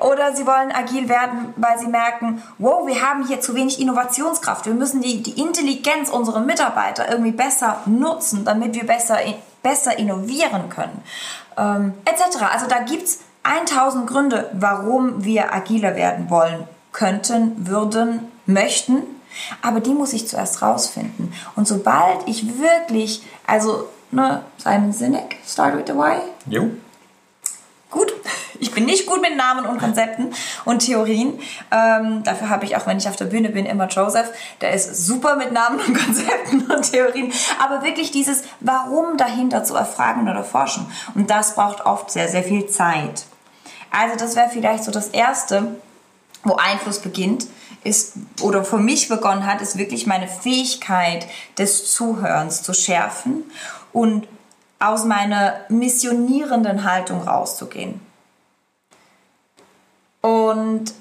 Oder 0.01 0.37
sie 0.37 0.47
wollen 0.47 0.73
agil 0.73 1.09
werden, 1.09 1.55
weil 1.57 1.79
sie 1.79 1.89
merken, 1.89 2.43
wow, 2.59 2.87
wir 2.87 3.03
haben 3.03 3.27
hier 3.27 3.41
zu 3.41 3.55
wenig 3.55 3.81
Innovationskraft. 3.81 4.67
Wir 4.67 4.75
müssen 4.75 5.01
die, 5.01 5.23
die 5.23 5.41
Intelligenz 5.41 6.11
unserer 6.11 6.41
Mitarbeiter 6.41 7.11
irgendwie 7.11 7.33
besser 7.33 7.81
nutzen, 7.87 8.45
damit 8.45 8.75
wir 8.75 8.87
besser, 8.87 9.19
besser 9.63 9.99
innovieren 9.99 10.69
können. 10.69 11.03
Ähm, 11.57 11.95
etc. 12.05 12.43
Also 12.53 12.67
da 12.67 12.81
gibt 12.81 13.05
es 13.05 13.21
1000 13.43 14.07
Gründe, 14.07 14.51
warum 14.53 15.25
wir 15.25 15.53
agiler 15.53 15.97
werden 15.97 16.31
wollen 16.31 16.69
könnten, 16.97 17.69
würden, 17.69 18.21
möchten. 18.47 19.03
Aber 19.61 19.81
die 19.81 19.93
muss 19.93 20.15
ich 20.15 20.27
zuerst 20.27 20.63
rausfinden. 20.63 21.33
Und 21.55 21.69
sobald 21.69 22.27
ich 22.27 22.59
wirklich, 22.59 23.23
also, 23.47 23.87
ne, 24.11 24.43
Simon 24.57 24.93
Sinek, 24.93 25.37
Start 25.47 25.77
with 25.77 25.85
the 25.87 25.93
Why. 25.93 26.17
Jo. 26.47 26.71
Gut. 27.91 28.13
Ich 28.59 28.73
bin 28.73 28.87
nicht 28.87 29.05
gut 29.05 29.21
mit 29.21 29.37
Namen 29.37 29.67
und 29.67 29.79
Konzepten 29.79 30.33
und 30.65 30.79
Theorien. 30.79 31.39
Ähm, 31.71 32.23
dafür 32.25 32.49
habe 32.49 32.65
ich 32.65 32.75
auch, 32.75 32.87
wenn 32.87 32.97
ich 32.97 33.07
auf 33.07 33.17
der 33.17 33.27
Bühne 33.27 33.51
bin, 33.51 33.67
immer 33.67 33.87
Joseph. 33.87 34.33
Der 34.63 34.73
ist 34.73 35.07
super 35.07 35.37
mit 35.37 35.53
Namen 35.53 35.79
und 35.79 35.93
Konzepten 36.07 36.63
und 36.63 36.91
Theorien. 36.91 37.31
Aber 37.63 37.85
wirklich 37.85 38.13
dieses 38.13 38.45
Warum 38.61 39.19
dahinter 39.19 39.63
zu 39.63 39.75
erfragen 39.75 40.27
oder 40.27 40.43
forschen. 40.43 40.91
Und 41.15 41.29
das 41.29 41.55
braucht 41.55 41.85
oft 41.85 42.11
sehr, 42.11 42.29
sehr 42.29 42.43
viel 42.43 42.67
Zeit. 42.67 43.27
Also 43.91 44.17
das 44.17 44.37
wäre 44.37 44.49
vielleicht 44.49 44.85
so 44.85 44.91
das 44.91 45.09
Erste, 45.09 45.77
wo 46.47 46.57
Einfluss 46.57 47.01
beginnt, 47.01 47.47
ist 47.85 48.15
oder 48.41 48.65
für 48.65 48.79
mich 48.79 49.09
begonnen 49.09 49.47
hat, 49.47 49.61
ist 49.61 49.79
wirklich 49.79 50.07
meine 50.07 50.29
Fähigkeit 50.29 51.27
des 51.59 51.93
Zuhörens 51.93 52.63
zu 52.63 52.75
schärfen 52.75 53.45
und 53.93 54.27
aus 54.79 55.05
meiner 55.05 55.61
missionierenden 55.69 56.85
Haltung 56.85 57.23
rauszugehen. 57.23 58.01
Und 60.21 60.93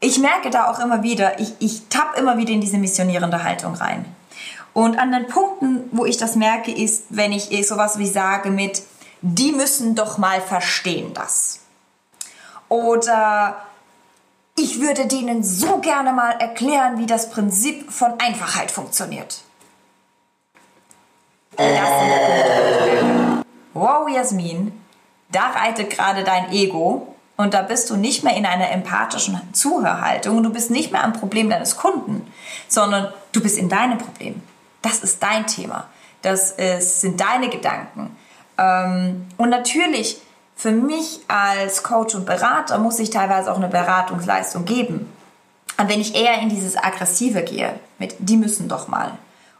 ich 0.00 0.18
merke 0.18 0.50
da 0.50 0.70
auch 0.70 0.78
immer 0.78 1.02
wieder, 1.02 1.38
ich, 1.40 1.52
ich 1.58 1.88
tapp 1.88 2.16
immer 2.16 2.38
wieder 2.38 2.52
in 2.52 2.60
diese 2.60 2.78
missionierende 2.78 3.42
Haltung 3.42 3.74
rein. 3.74 4.04
Und 4.72 4.98
an 4.98 5.10
den 5.10 5.26
Punkten, 5.26 5.88
wo 5.90 6.04
ich 6.06 6.16
das 6.16 6.36
merke, 6.36 6.72
ist, 6.72 7.04
wenn 7.10 7.32
ich 7.32 7.66
sowas 7.66 7.98
wie 7.98 8.06
sage 8.06 8.50
mit, 8.50 8.82
die 9.20 9.52
müssen 9.52 9.94
doch 9.94 10.16
mal 10.16 10.40
verstehen 10.40 11.12
das. 11.12 11.60
Oder 12.68 13.56
ich 14.62 14.78
würde 14.78 15.06
denen 15.06 15.42
so 15.42 15.78
gerne 15.78 16.12
mal 16.12 16.32
erklären, 16.32 16.98
wie 16.98 17.06
das 17.06 17.30
Prinzip 17.30 17.90
von 17.90 18.20
Einfachheit 18.20 18.70
funktioniert. 18.70 19.40
Wow, 23.72 24.06
Jasmin, 24.10 24.78
da 25.30 25.52
reitet 25.52 25.88
gerade 25.88 26.24
dein 26.24 26.52
Ego 26.52 27.14
und 27.38 27.54
da 27.54 27.62
bist 27.62 27.88
du 27.88 27.96
nicht 27.96 28.22
mehr 28.22 28.36
in 28.36 28.44
einer 28.44 28.70
empathischen 28.70 29.40
Zuhörhaltung, 29.54 30.36
und 30.36 30.42
du 30.42 30.52
bist 30.52 30.70
nicht 30.70 30.92
mehr 30.92 31.04
am 31.04 31.14
Problem 31.14 31.48
deines 31.48 31.78
Kunden, 31.78 32.30
sondern 32.68 33.14
du 33.32 33.40
bist 33.40 33.56
in 33.56 33.70
deinem 33.70 33.96
Problem. 33.96 34.42
Das 34.82 34.98
ist 34.98 35.22
dein 35.22 35.46
Thema, 35.46 35.88
das 36.20 36.50
ist, 36.50 37.00
sind 37.00 37.18
deine 37.18 37.48
Gedanken. 37.48 38.14
Ähm, 38.58 39.26
und 39.38 39.48
natürlich 39.48 40.20
für 40.60 40.72
mich 40.72 41.20
als 41.26 41.82
Coach 41.82 42.14
und 42.14 42.26
Berater 42.26 42.76
muss 42.76 42.98
ich 42.98 43.08
teilweise 43.08 43.50
auch 43.50 43.56
eine 43.56 43.68
Beratungsleistung 43.68 44.66
geben. 44.66 45.10
Und 45.78 45.88
wenn 45.88 46.02
ich 46.02 46.14
eher 46.14 46.38
in 46.42 46.50
dieses 46.50 46.76
Aggressive 46.76 47.42
gehe, 47.42 47.80
mit 47.98 48.14
die 48.18 48.36
müssen 48.36 48.68
doch 48.68 48.86
mal. 48.86 49.12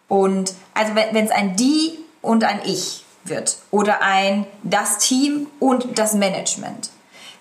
Und 0.09 0.53
also 0.75 0.95
wenn 0.95 1.25
es 1.25 1.31
ein 1.31 1.57
die 1.57 1.99
und 2.21 2.45
ein 2.45 2.61
ich 2.67 3.07
wird 3.25 3.57
oder 3.71 4.03
ein 4.03 4.45
das 4.63 4.99
Team 4.99 5.47
und 5.59 5.99
das 5.99 6.13
Management, 6.13 6.91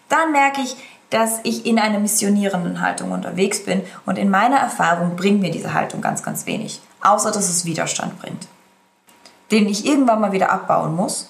dann 0.07 0.31
merke 0.31 0.61
ich, 0.61 0.77
dass 1.09 1.41
ich 1.43 1.65
in 1.65 1.79
einer 1.79 1.99
missionierenden 1.99 2.79
Haltung 2.79 3.11
unterwegs 3.11 3.65
bin 3.65 3.83
und 4.05 4.17
in 4.17 4.29
meiner 4.29 4.57
Erfahrung 4.57 5.17
bringt 5.17 5.41
mir 5.41 5.51
diese 5.51 5.73
Haltung 5.73 5.99
ganz, 5.99 6.23
ganz 6.23 6.45
wenig, 6.45 6.79
außer 7.01 7.31
dass 7.31 7.49
es 7.49 7.65
Widerstand 7.65 8.21
bringt, 8.21 8.47
den 9.51 9.67
ich 9.67 9.85
irgendwann 9.85 10.21
mal 10.21 10.31
wieder 10.31 10.49
abbauen 10.49 10.95
muss. 10.95 11.29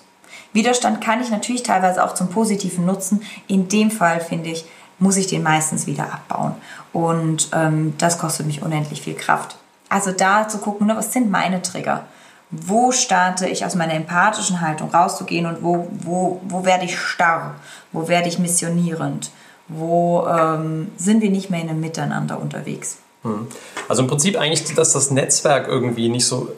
Widerstand 0.53 1.01
kann 1.01 1.21
ich 1.21 1.29
natürlich 1.29 1.63
teilweise 1.63 2.03
auch 2.03 2.13
zum 2.13 2.29
Positiven 2.29 2.85
nutzen. 2.85 3.21
In 3.47 3.67
dem 3.67 3.91
Fall 3.91 4.19
finde 4.19 4.49
ich, 4.49 4.65
muss 4.99 5.17
ich 5.17 5.27
den 5.27 5.43
meistens 5.43 5.87
wieder 5.87 6.11
abbauen 6.11 6.55
und 6.91 7.49
ähm, 7.53 7.93
das 7.97 8.17
kostet 8.17 8.45
mich 8.45 8.61
unendlich 8.61 9.01
viel 9.01 9.15
Kraft. 9.15 9.55
Also 9.87 10.11
da 10.11 10.47
zu 10.47 10.59
gucken, 10.59 10.87
ne, 10.87 10.95
was 10.95 11.13
sind 11.13 11.31
meine 11.31 11.61
Trigger? 11.61 12.05
Wo 12.51 12.91
starte 12.91 13.47
ich 13.47 13.65
aus 13.65 13.75
meiner 13.75 13.93
empathischen 13.93 14.61
Haltung 14.61 14.89
rauszugehen 14.89 15.45
und 15.45 15.63
wo, 15.63 15.87
wo, 15.91 16.41
wo 16.43 16.65
werde 16.65 16.85
ich 16.85 16.97
starr? 16.97 17.55
Wo 17.91 18.07
werde 18.07 18.27
ich 18.27 18.39
missionierend? 18.39 19.31
Wo 19.67 20.27
ähm, 20.27 20.91
sind 20.97 21.21
wir 21.21 21.29
nicht 21.29 21.49
mehr 21.49 21.61
in 21.61 21.69
einem 21.69 21.79
Miteinander 21.79 22.39
unterwegs? 22.39 22.97
Hm. 23.23 23.47
Also 23.87 24.01
im 24.01 24.07
Prinzip 24.07 24.37
eigentlich, 24.37 24.73
dass 24.75 24.93
das 24.93 25.11
Netzwerk 25.11 25.67
irgendwie 25.67 26.09
nicht 26.09 26.25
so. 26.25 26.49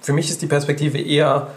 Für 0.00 0.12
mich 0.12 0.28
ist 0.28 0.42
die 0.42 0.46
Perspektive 0.46 0.98
eher, 0.98 1.48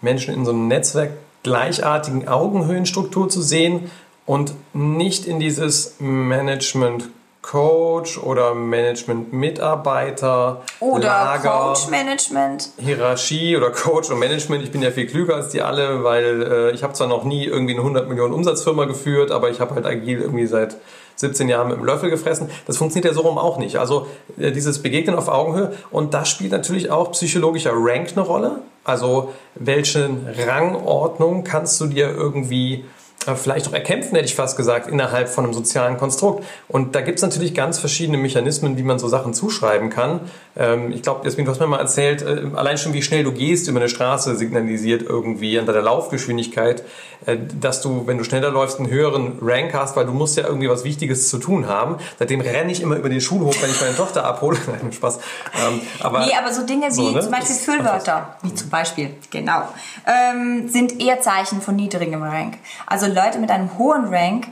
Menschen 0.00 0.34
in 0.34 0.44
so 0.44 0.52
einem 0.52 0.68
Netzwerk 0.68 1.12
gleichartigen 1.46 2.26
Augenhöhenstruktur 2.26 3.28
zu 3.28 3.40
sehen 3.40 3.88
und 4.26 4.52
nicht 4.74 5.26
in 5.26 5.38
dieses 5.38 5.94
Management 6.00 7.08
Coach 7.40 8.18
oder 8.18 8.56
Management-Mitarbeiter 8.56 10.62
oder 10.80 11.06
Lager, 11.06 11.68
Coach-Management. 11.68 12.70
Hierarchie 12.78 13.56
oder 13.56 13.70
Coach 13.70 14.10
und 14.10 14.18
Management. 14.18 14.64
Ich 14.64 14.72
bin 14.72 14.82
ja 14.82 14.90
viel 14.90 15.06
klüger 15.06 15.36
als 15.36 15.50
die 15.50 15.62
alle, 15.62 16.02
weil 16.02 16.42
äh, 16.42 16.72
ich 16.72 16.82
habe 16.82 16.94
zwar 16.94 17.06
noch 17.06 17.22
nie 17.22 17.44
irgendwie 17.44 17.74
eine 17.74 17.82
100 17.82 18.08
Millionen 18.08 18.34
Umsatzfirma 18.34 18.86
geführt, 18.86 19.30
aber 19.30 19.50
ich 19.50 19.60
habe 19.60 19.76
halt 19.76 19.86
agil 19.86 20.22
irgendwie 20.22 20.48
seit 20.48 20.76
17 21.16 21.48
Jahren 21.48 21.68
mit 21.68 21.78
dem 21.78 21.84
Löffel 21.84 22.10
gefressen. 22.10 22.48
Das 22.66 22.76
funktioniert 22.76 23.06
ja 23.06 23.14
so 23.14 23.26
rum 23.26 23.38
auch 23.38 23.58
nicht. 23.58 23.76
Also 23.76 24.06
äh, 24.38 24.52
dieses 24.52 24.82
Begegnen 24.82 25.16
auf 25.16 25.28
Augenhöhe 25.28 25.72
und 25.90 26.14
da 26.14 26.24
spielt 26.24 26.52
natürlich 26.52 26.90
auch 26.90 27.12
psychologischer 27.12 27.72
Rank 27.74 28.12
eine 28.12 28.24
Rolle. 28.24 28.60
Also 28.84 29.32
welche 29.54 30.10
Rangordnung 30.46 31.42
kannst 31.42 31.80
du 31.80 31.86
dir 31.86 32.10
irgendwie 32.10 32.84
äh, 33.26 33.34
vielleicht 33.34 33.68
auch 33.68 33.72
erkämpfen, 33.72 34.14
hätte 34.14 34.26
ich 34.26 34.34
fast 34.34 34.56
gesagt, 34.56 34.88
innerhalb 34.88 35.28
von 35.28 35.44
einem 35.44 35.54
sozialen 35.54 35.96
Konstrukt. 35.96 36.44
Und 36.68 36.94
da 36.94 37.00
gibt 37.00 37.18
es 37.18 37.22
natürlich 37.22 37.54
ganz 37.54 37.78
verschiedene 37.78 38.18
Mechanismen, 38.18 38.76
wie 38.76 38.82
man 38.82 38.98
so 38.98 39.08
Sachen 39.08 39.34
zuschreiben 39.34 39.90
kann. 39.90 40.20
Ähm, 40.56 40.90
ich 40.92 41.02
glaube, 41.02 41.24
Jasmin, 41.24 41.44
du 41.44 41.50
hast 41.50 41.60
mir 41.60 41.66
mal 41.66 41.78
erzählt, 41.78 42.22
äh, 42.22 42.42
allein 42.54 42.78
schon 42.78 42.92
wie 42.94 43.02
schnell 43.02 43.24
du 43.24 43.32
gehst 43.32 43.68
über 43.68 43.78
eine 43.78 43.88
Straße 43.88 44.36
signalisiert 44.36 45.02
irgendwie 45.02 45.58
an 45.58 45.66
deiner 45.66 45.82
Laufgeschwindigkeit, 45.82 46.82
äh, 47.26 47.36
dass 47.60 47.82
du, 47.82 48.06
wenn 48.06 48.16
du 48.16 48.24
schneller 48.24 48.50
läufst, 48.50 48.78
einen 48.78 48.90
höheren 48.90 49.38
Rank 49.42 49.74
hast, 49.74 49.96
weil 49.96 50.06
du 50.06 50.12
musst 50.12 50.36
ja 50.36 50.46
irgendwie 50.46 50.68
was 50.68 50.84
Wichtiges 50.84 51.28
zu 51.28 51.38
tun 51.38 51.68
haben. 51.68 51.96
Seitdem 52.18 52.40
renne 52.40 52.72
ich 52.72 52.80
immer 52.80 52.96
über 52.96 53.08
den 53.08 53.20
Schulhof, 53.20 53.60
wenn 53.62 53.70
ich 53.70 53.80
meine 53.80 53.94
Tochter 53.94 54.24
abhole. 54.24 54.58
Nein, 54.66 54.92
Spaß. 54.92 55.18
Ähm, 55.18 55.80
aber, 56.00 56.26
nee, 56.26 56.32
aber 56.34 56.52
so 56.52 56.64
Dinge 56.64 56.86
wie 56.86 56.90
so, 56.90 57.10
ne? 57.10 57.20
zum 57.20 57.30
Beispiel 57.30 57.56
Füllwörter, 57.56 58.36
wie 58.42 58.54
zum 58.54 58.70
Beispiel, 58.70 59.14
genau, 59.30 59.62
ähm, 60.06 60.68
sind 60.68 61.00
eher 61.00 61.20
Zeichen 61.20 61.60
von 61.60 61.76
niedrigem 61.76 62.22
Rank. 62.22 62.58
Also 62.86 63.06
Leute 63.06 63.38
mit 63.38 63.50
einem 63.50 63.76
hohen 63.78 64.06
Rank 64.06 64.46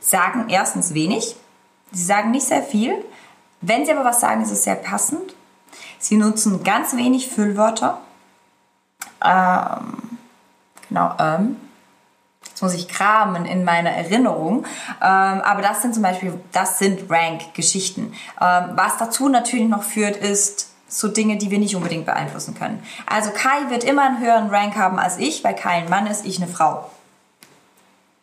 sagen 0.00 0.46
erstens 0.48 0.94
wenig, 0.94 1.34
sie 1.90 2.04
sagen 2.04 2.30
nicht 2.30 2.46
sehr 2.46 2.62
viel. 2.62 2.94
Wenn 3.60 3.84
sie 3.84 3.92
aber 3.92 4.04
was 4.04 4.20
sagen, 4.20 4.42
ist 4.42 4.52
es 4.52 4.62
sehr 4.62 4.76
passend. 4.76 5.34
Sie 5.98 6.16
nutzen 6.16 6.62
ganz 6.64 6.96
wenig 6.96 7.28
Füllwörter. 7.28 7.98
Ähm, 9.24 10.18
genau, 10.88 11.14
ähm. 11.18 11.56
Jetzt 12.58 12.62
muss 12.62 12.74
ich 12.74 12.88
kramen 12.88 13.44
in 13.44 13.62
meiner 13.62 13.90
Erinnerung. 13.90 14.64
Ähm, 15.00 15.40
aber 15.42 15.62
das 15.62 15.82
sind 15.82 15.94
zum 15.94 16.02
Beispiel, 16.02 16.40
das 16.50 16.78
sind 16.80 17.08
Rank-Geschichten. 17.08 18.12
Ähm, 18.40 18.64
was 18.74 18.96
dazu 18.96 19.28
natürlich 19.28 19.68
noch 19.68 19.84
führt, 19.84 20.16
ist 20.16 20.70
so 20.88 21.06
Dinge, 21.06 21.36
die 21.36 21.50
wir 21.52 21.58
nicht 21.58 21.76
unbedingt 21.76 22.06
beeinflussen 22.06 22.54
können. 22.54 22.82
Also 23.06 23.30
Kai 23.30 23.70
wird 23.70 23.84
immer 23.84 24.02
einen 24.02 24.18
höheren 24.18 24.48
Rank 24.50 24.74
haben 24.76 24.98
als 24.98 25.18
ich, 25.18 25.44
weil 25.44 25.54
Kai 25.54 25.82
ein 25.82 25.90
Mann 25.90 26.06
ist, 26.06 26.24
ich 26.24 26.42
eine 26.42 26.50
Frau. 26.50 26.90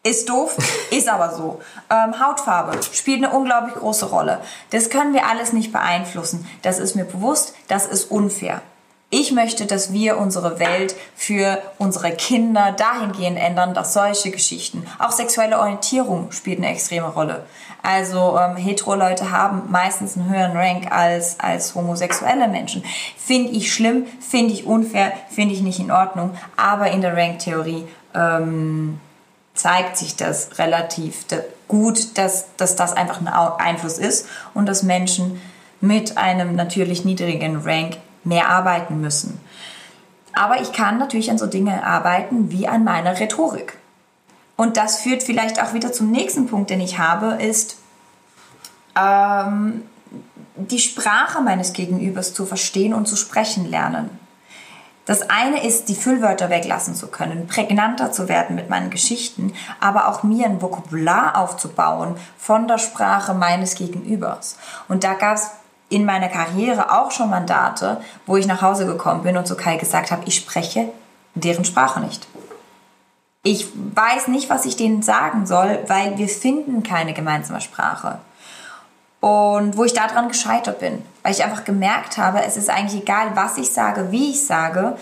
Ist 0.06 0.30
doof, 0.30 0.56
ist 0.92 1.10
aber 1.10 1.36
so. 1.36 1.60
Ähm, 1.90 2.20
Hautfarbe 2.24 2.78
spielt 2.94 3.24
eine 3.24 3.36
unglaublich 3.36 3.74
große 3.74 4.06
Rolle. 4.06 4.40
Das 4.70 4.92
können 4.92 5.16
wir 5.16 5.26
alles 5.26 5.52
nicht 5.52 5.74
beeinflussen. 5.74 6.48
Das 6.62 6.78
ist 6.78 6.96
mir 6.96 7.06
bewusst, 7.06 7.56
das 7.70 7.88
ist 7.88 8.12
unfair. 8.12 8.62
Ich 9.10 9.32
möchte, 9.32 9.66
dass 9.66 9.94
wir 9.94 10.20
unsere 10.20 10.60
Welt 10.60 10.96
für 11.16 11.58
unsere 11.80 12.12
Kinder 12.12 12.76
dahingehend 12.78 13.40
ändern, 13.40 13.74
dass 13.74 13.94
solche 13.94 14.30
Geschichten, 14.30 14.86
auch 15.00 15.10
sexuelle 15.10 15.58
Orientierung 15.58 16.32
spielt 16.32 16.60
eine 16.60 16.70
extreme 16.70 17.08
Rolle. 17.08 17.44
Also 17.82 18.38
ähm, 18.38 18.58
hetero-Leute 18.58 19.32
haben 19.32 19.72
meistens 19.72 20.18
einen 20.18 20.30
höheren 20.30 20.56
Rank 20.56 20.92
als, 20.92 21.40
als 21.40 21.74
homosexuelle 21.74 22.48
Menschen. 22.48 22.84
Finde 23.18 23.54
ich 23.54 23.74
schlimm, 23.74 24.06
finde 24.20 24.54
ich 24.54 24.68
unfair, 24.68 25.14
finde 25.32 25.56
ich 25.56 25.62
nicht 25.62 25.80
in 25.80 25.90
Ordnung. 25.90 26.38
Aber 26.58 26.92
in 26.92 27.02
der 27.02 27.18
Rank-Theorie 27.18 27.88
ähm, 28.14 29.00
zeigt 29.56 29.98
sich 29.98 30.16
das 30.16 30.60
relativ 30.60 31.26
gut, 31.68 32.18
dass, 32.18 32.46
dass 32.58 32.76
das 32.76 32.94
einfach 32.94 33.20
ein 33.20 33.28
Einfluss 33.28 33.98
ist 33.98 34.28
und 34.54 34.68
dass 34.68 34.84
Menschen 34.84 35.42
mit 35.82 36.18
einem 36.18 36.56
natürlich 36.56 37.06
niedrigen 37.06 37.62
Rank 37.62 37.98
mehr 38.24 38.50
arbeiten 38.50 39.02
müssen. 39.02 39.40
Aber 40.34 40.62
ich 40.62 40.74
kann 40.74 40.98
natürlich 40.98 41.32
an 41.32 41.38
so 41.38 41.48
Dinge 41.48 41.84
arbeiten 41.84 42.52
wie 42.52 42.68
an 42.68 42.84
meiner 42.84 43.20
Rhetorik. 43.20 43.78
Und 44.58 44.78
das 44.78 45.00
führt 45.00 45.24
vielleicht 45.24 45.62
auch 45.62 45.74
wieder 45.74 45.92
zum 45.92 46.12
nächsten 46.12 46.48
Punkt, 46.48 46.70
den 46.70 46.82
ich 46.82 46.98
habe, 46.98 47.42
ist 47.42 47.78
ähm, 48.98 49.84
die 50.56 50.80
Sprache 50.80 51.42
meines 51.42 51.74
Gegenübers 51.74 52.34
zu 52.34 52.46
verstehen 52.46 52.94
und 52.94 53.08
zu 53.08 53.16
sprechen 53.16 53.70
lernen. 53.70 54.10
Das 55.06 55.30
eine 55.30 55.64
ist, 55.64 55.88
die 55.88 55.96
Füllwörter 55.96 56.50
weglassen 56.50 56.96
zu 56.96 57.08
können, 57.08 57.48
prägnanter 57.48 58.12
zu 58.12 58.28
werden 58.28 58.56
mit 58.56 58.70
meinen 58.70 58.90
Geschichten, 58.90 59.54
aber 59.80 60.08
auch 60.08 60.24
mir 60.24 60.48
ein 60.48 60.62
Vokabular 60.62 61.38
aufzubauen 61.38 62.16
von 62.38 62.68
der 62.68 62.80
Sprache 62.80 63.34
meines 63.34 63.76
Gegenübers. 63.76 64.58
Und 64.88 65.04
da 65.04 65.14
gab 65.14 65.36
es 65.36 65.52
in 65.90 66.06
meiner 66.06 66.30
Karriere 66.30 66.92
auch 66.92 67.12
schon 67.12 67.30
Mandate, 67.30 68.02
wo 68.26 68.36
ich 68.38 68.48
nach 68.48 68.64
Hause 68.64 68.88
gekommen 68.88 69.22
bin 69.22 69.38
und 69.38 69.48
zu 69.48 69.56
Kai 69.56 69.78
gesagt 69.78 70.10
habe, 70.10 70.24
ich 70.26 70.36
spreche 70.36 70.90
deren 71.36 71.66
Sprache 71.66 72.00
nicht. 72.00 72.28
Ich 73.44 73.68
weiß 73.94 74.30
nicht, 74.30 74.50
was 74.50 74.66
ich 74.66 74.76
denen 74.76 75.04
sagen 75.04 75.46
soll, 75.46 75.78
weil 75.86 76.18
wir 76.18 76.28
finden 76.28 76.82
keine 76.82 77.14
gemeinsame 77.14 77.62
Sprache. 77.62 78.18
Und 79.26 79.76
wo 79.76 79.84
ich 79.86 79.94
daran 79.94 80.28
gescheitert 80.28 80.78
bin, 80.78 81.02
weil 81.24 81.32
ich 81.32 81.44
einfach 81.44 81.64
gemerkt 81.64 82.20
habe, 82.20 82.44
es 82.44 82.58
ist 82.58 82.70
eigentlich 82.70 83.02
egal, 83.02 83.32
was 83.34 83.58
ich 83.58 83.72
sage, 83.72 84.12
wie 84.12 84.30
ich 84.30 84.46
sage, 84.46 85.00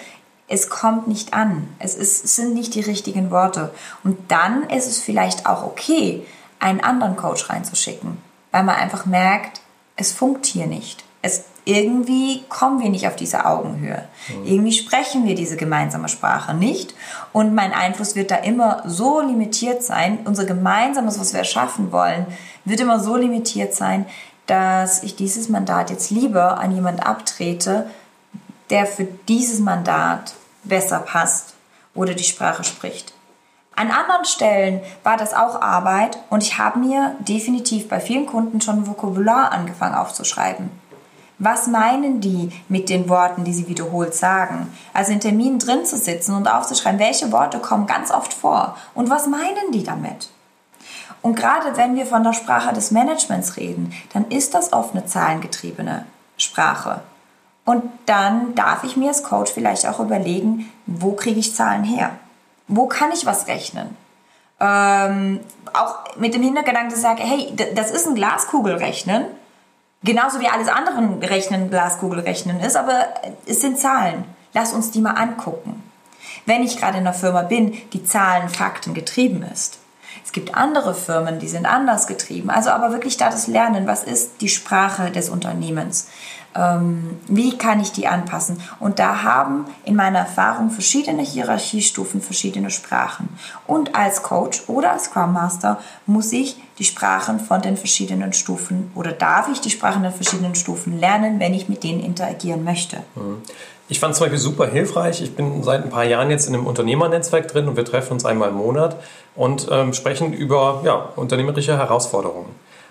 es 0.48 0.70
kommt 0.70 1.10
nicht 1.10 1.34
an. 1.34 1.68
Es, 1.78 1.94
ist, 1.94 2.24
es 2.24 2.38
sind 2.38 2.54
nicht 2.54 2.74
die 2.74 2.80
richtigen 2.80 3.32
Worte. 3.32 3.74
Und 4.02 4.32
dann 4.32 4.70
ist 4.70 4.88
es 4.88 5.02
vielleicht 5.02 5.46
auch 5.46 5.66
okay, 5.66 6.26
einen 6.62 6.80
anderen 6.80 7.18
Coach 7.18 7.50
reinzuschicken, 7.50 8.18
weil 8.52 8.64
man 8.64 8.78
einfach 8.78 9.06
merkt, 9.06 9.60
es 9.98 10.14
funkt 10.14 10.46
hier 10.46 10.68
nicht. 10.68 11.04
Es, 11.24 11.46
irgendwie 11.66 12.44
kommen 12.50 12.80
wir 12.80 12.90
nicht 12.90 13.08
auf 13.08 13.16
diese 13.16 13.46
Augenhöhe. 13.46 14.04
Mhm. 14.28 14.46
Irgendwie 14.46 14.74
sprechen 14.74 15.26
wir 15.26 15.34
diese 15.34 15.56
gemeinsame 15.56 16.10
Sprache 16.10 16.54
nicht. 16.54 16.94
Und 17.32 17.56
mein 17.56 17.74
Einfluss 17.74 18.16
wird 18.16 18.30
da 18.30 18.36
immer 18.36 18.84
so 18.86 19.22
limitiert 19.22 19.82
sein. 19.82 20.20
Unser 20.26 20.46
gemeinsames, 20.46 21.20
was 21.20 21.34
wir 21.34 21.40
erschaffen 21.40 21.92
wollen, 21.92 22.28
wird 22.66 22.80
immer 22.80 23.00
so 23.00 23.16
limitiert 23.16 23.74
sein, 23.74 24.06
dass 24.46 25.04
ich 25.04 25.16
dieses 25.16 25.50
Mandat 25.50 25.90
jetzt 25.90 26.12
lieber 26.12 26.60
an 26.60 26.76
jemand 26.76 27.06
abtrete, 27.06 27.90
der 28.70 28.86
für 28.86 29.06
dieses 29.28 29.60
Mandat 29.60 30.34
besser 30.64 31.00
passt 31.00 31.54
oder 31.96 32.14
die 32.14 32.24
Sprache 32.24 32.64
spricht. 32.64 33.14
An 33.76 33.90
anderen 33.90 34.26
Stellen 34.26 34.82
war 35.04 35.18
das 35.18 35.34
auch 35.34 35.62
Arbeit 35.62 36.20
und 36.30 36.44
ich 36.44 36.60
habe 36.60 36.80
mir 36.80 37.16
definitiv 37.20 37.90
bei 37.90 38.00
vielen 38.00 38.28
Kunden 38.28 38.62
schon 38.62 38.86
Vokabular 38.86 39.52
angefangen 39.52 39.96
aufzuschreiben. 39.96 40.70
Was 41.44 41.68
meinen 41.68 42.22
die 42.22 42.52
mit 42.70 42.88
den 42.88 43.10
Worten, 43.10 43.44
die 43.44 43.54
sie 43.54 43.68
wiederholt 43.68 44.16
sagen? 44.16 44.72
Also 44.94 45.12
in 45.12 45.20
Terminen 45.20 45.60
drin 45.60 45.86
zu 45.86 45.98
sitzen 45.98 46.36
und 46.36 46.48
aufzuschreiben, 46.48 47.00
welche 47.00 47.34
Worte 47.34 47.60
kommen 47.60 47.86
ganz 47.86 48.12
oft 48.12 48.34
vor 48.34 48.78
und 48.96 49.10
was 49.10 49.28
meinen 49.28 49.74
die 49.74 49.84
damit? 49.84 50.30
Und 51.22 51.36
gerade 51.36 51.76
wenn 51.76 51.96
wir 51.96 52.06
von 52.06 52.24
der 52.24 52.32
Sprache 52.32 52.74
des 52.74 52.92
Managements 52.92 53.58
reden, 53.58 53.94
dann 54.14 54.30
ist 54.32 54.54
das 54.54 54.72
oft 54.72 54.96
eine 54.96 55.06
zahlengetriebene 55.06 56.06
Sprache. 56.38 57.02
Und 57.66 57.84
dann 58.06 58.56
darf 58.56 58.86
ich 58.86 58.96
mir 58.96 59.10
als 59.10 59.24
Coach 59.24 59.52
vielleicht 59.52 59.86
auch 59.86 60.00
überlegen, 60.00 60.72
wo 60.86 61.12
kriege 61.12 61.42
ich 61.42 61.56
Zahlen 61.56 61.84
her? 61.84 62.12
Wo 62.70 62.88
kann 62.88 63.12
ich 63.12 63.26
was 63.26 63.48
rechnen? 63.48 63.98
Ähm, 64.62 65.42
auch 65.74 66.16
mit 66.16 66.34
dem 66.34 66.42
Hintergedanken 66.42 66.92
zu 66.92 67.02
sagen, 67.02 67.22
hey, 67.22 67.54
das 67.76 67.92
ist 67.92 68.08
ein 68.08 68.16
Glaskugelrechnen, 68.16 69.26
genauso 70.04 70.40
wie 70.40 70.48
alles 70.48 70.68
andere 70.68 71.30
Rechnen 71.30 71.70
Glaskugelrechnen 71.70 72.60
ist, 72.60 72.76
aber 72.76 73.08
es 73.46 73.62
sind 73.62 73.80
Zahlen. 73.80 74.26
Lass 74.54 74.74
uns 74.74 74.92
die 74.92 75.02
mal 75.02 75.12
angucken. 75.12 75.82
Wenn 76.46 76.64
ich 76.64 76.78
gerade 76.78 76.98
in 76.98 77.08
einer 77.08 77.14
Firma 77.14 77.44
bin, 77.44 77.74
die 77.94 78.04
Zahlen, 78.04 78.50
Fakten 78.50 78.94
getrieben 78.94 79.44
ist. 79.44 79.80
Es 80.24 80.32
gibt 80.32 80.56
andere 80.56 80.96
Firmen, 80.96 81.40
die 81.40 81.48
sind 81.48 81.66
anders 81.66 82.08
getrieben. 82.08 82.50
Also 82.50 82.70
aber 82.70 82.92
wirklich 82.92 83.18
da 83.18 83.30
das 83.30 83.48
Lernen, 83.48 83.88
was 83.88 84.04
ist 84.04 84.42
die 84.42 84.50
Sprache 84.50 85.12
des 85.12 85.30
Unternehmens? 85.30 86.08
Ähm, 86.56 87.20
wie 87.28 87.58
kann 87.58 87.80
ich 87.80 87.92
die 87.92 88.08
anpassen? 88.08 88.62
Und 88.80 89.00
da 89.00 89.24
haben 89.24 89.66
in 89.86 89.96
meiner 89.96 90.20
Erfahrung 90.20 90.70
verschiedene 90.70 91.24
Hierarchiestufen, 91.24 92.22
verschiedene 92.22 92.70
Sprachen. 92.70 93.30
Und 93.66 93.96
als 93.96 94.24
Coach 94.24 94.64
oder 94.68 94.92
als 94.92 95.06
Scrum 95.06 95.34
Master 95.34 95.80
muss 96.06 96.32
ich 96.32 96.58
die 96.78 96.84
Sprachen 96.84 97.40
von 97.40 97.62
den 97.62 97.78
verschiedenen 97.78 98.34
Stufen 98.34 98.92
oder 98.96 99.12
darf 99.12 99.50
ich 99.52 99.62
die 99.62 99.70
Sprachen 99.70 100.04
der 100.04 100.12
verschiedenen 100.12 100.56
Stufen 100.56 101.00
lernen, 101.00 101.40
wenn 101.40 101.54
ich 101.54 101.70
mit 101.70 101.84
denen 101.84 102.00
interagieren 102.00 102.64
möchte. 102.64 102.98
Ich 103.94 104.00
fand 104.00 104.14
es 104.14 104.18
zum 104.18 104.26
Beispiel 104.26 104.40
super 104.40 104.66
hilfreich. 104.66 105.22
Ich 105.22 105.36
bin 105.36 105.62
seit 105.62 105.84
ein 105.84 105.92
paar 105.92 106.04
Jahren 106.04 106.32
jetzt 106.32 106.48
in 106.48 106.56
einem 106.56 106.66
Unternehmernetzwerk 106.66 107.48
drin 107.48 107.68
und 107.68 107.78
wir 107.78 107.86
treffen 107.86 108.14
uns 108.14 108.26
einmal 108.26 108.50
im 108.50 108.56
Monat 108.56 108.98
und 109.36 109.68
ähm, 109.70 109.94
sprechen 109.94 110.34
über 110.34 110.82
ja, 110.84 111.10
unternehmerische 111.16 111.78
Herausforderungen. 111.78 112.48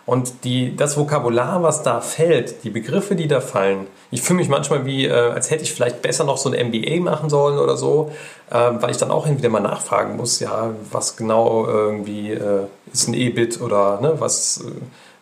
Und 0.06 0.44
die, 0.44 0.76
das 0.76 0.96
Vokabular, 0.96 1.60
was 1.60 1.82
da 1.82 2.00
fällt, 2.00 2.62
die 2.62 2.70
Begriffe, 2.70 3.16
die 3.16 3.26
da 3.26 3.40
fallen, 3.40 3.88
ich 4.12 4.22
fühle 4.22 4.36
mich 4.36 4.48
manchmal 4.48 4.86
wie, 4.86 5.06
äh, 5.06 5.12
als 5.12 5.50
hätte 5.50 5.64
ich 5.64 5.72
vielleicht 5.72 6.02
besser 6.02 6.22
noch 6.22 6.36
so 6.36 6.52
ein 6.52 6.68
MBA 6.68 7.00
machen 7.00 7.28
sollen 7.28 7.58
oder 7.58 7.76
so, 7.76 8.12
äh, 8.50 8.54
weil 8.54 8.92
ich 8.92 8.96
dann 8.96 9.10
auch 9.10 9.28
wieder 9.28 9.48
mal 9.48 9.58
nachfragen 9.58 10.16
muss, 10.16 10.38
ja, 10.38 10.70
was 10.92 11.16
genau 11.16 11.66
irgendwie 11.66 12.30
äh, 12.30 12.66
ist 12.92 13.08
ein 13.08 13.14
EBIT 13.14 13.60
oder 13.60 14.00
ne, 14.00 14.14
was, 14.20 14.64
äh, 14.64 14.70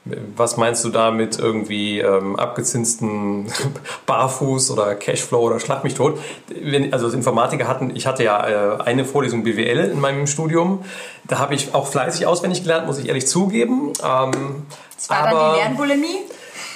was 0.05 0.57
meinst 0.57 0.85
du 0.85 0.89
da 0.89 1.11
mit 1.11 1.39
irgendwie 1.39 2.01
ähm, 2.01 2.37
abgezinsten 2.37 3.47
Barfuß 4.07 4.71
oder 4.71 4.95
Cashflow 4.95 5.41
oder 5.41 5.61
Schlag 5.61 5.85
mich 5.85 5.95
tot? 5.95 6.19
Wenn, 6.49 6.93
also 6.93 7.09
Informatiker 7.09 7.69
hatten, 7.69 7.95
ich 7.95 8.07
hatte 8.07 8.25
ja 8.25 8.79
äh, 8.79 8.83
eine 8.83 9.05
Vorlesung 9.05 9.45
BWL 9.45 9.91
in 9.91 10.01
meinem 10.01 10.27
Studium, 10.27 10.85
da 11.25 11.39
habe 11.39 11.55
ich 11.55 11.75
auch 11.75 11.87
fleißig 11.87 12.27
auswendig 12.27 12.63
gelernt, 12.63 12.87
muss 12.87 12.99
ich 12.99 13.09
ehrlich 13.09 13.27
zugeben. 13.27 13.93
Ähm, 14.03 14.67
das 14.97 15.11
war 15.11 15.19
aber, 15.19 15.39
dann 15.39 15.55
die 15.55 15.59
Lernbulimie? 15.61 16.19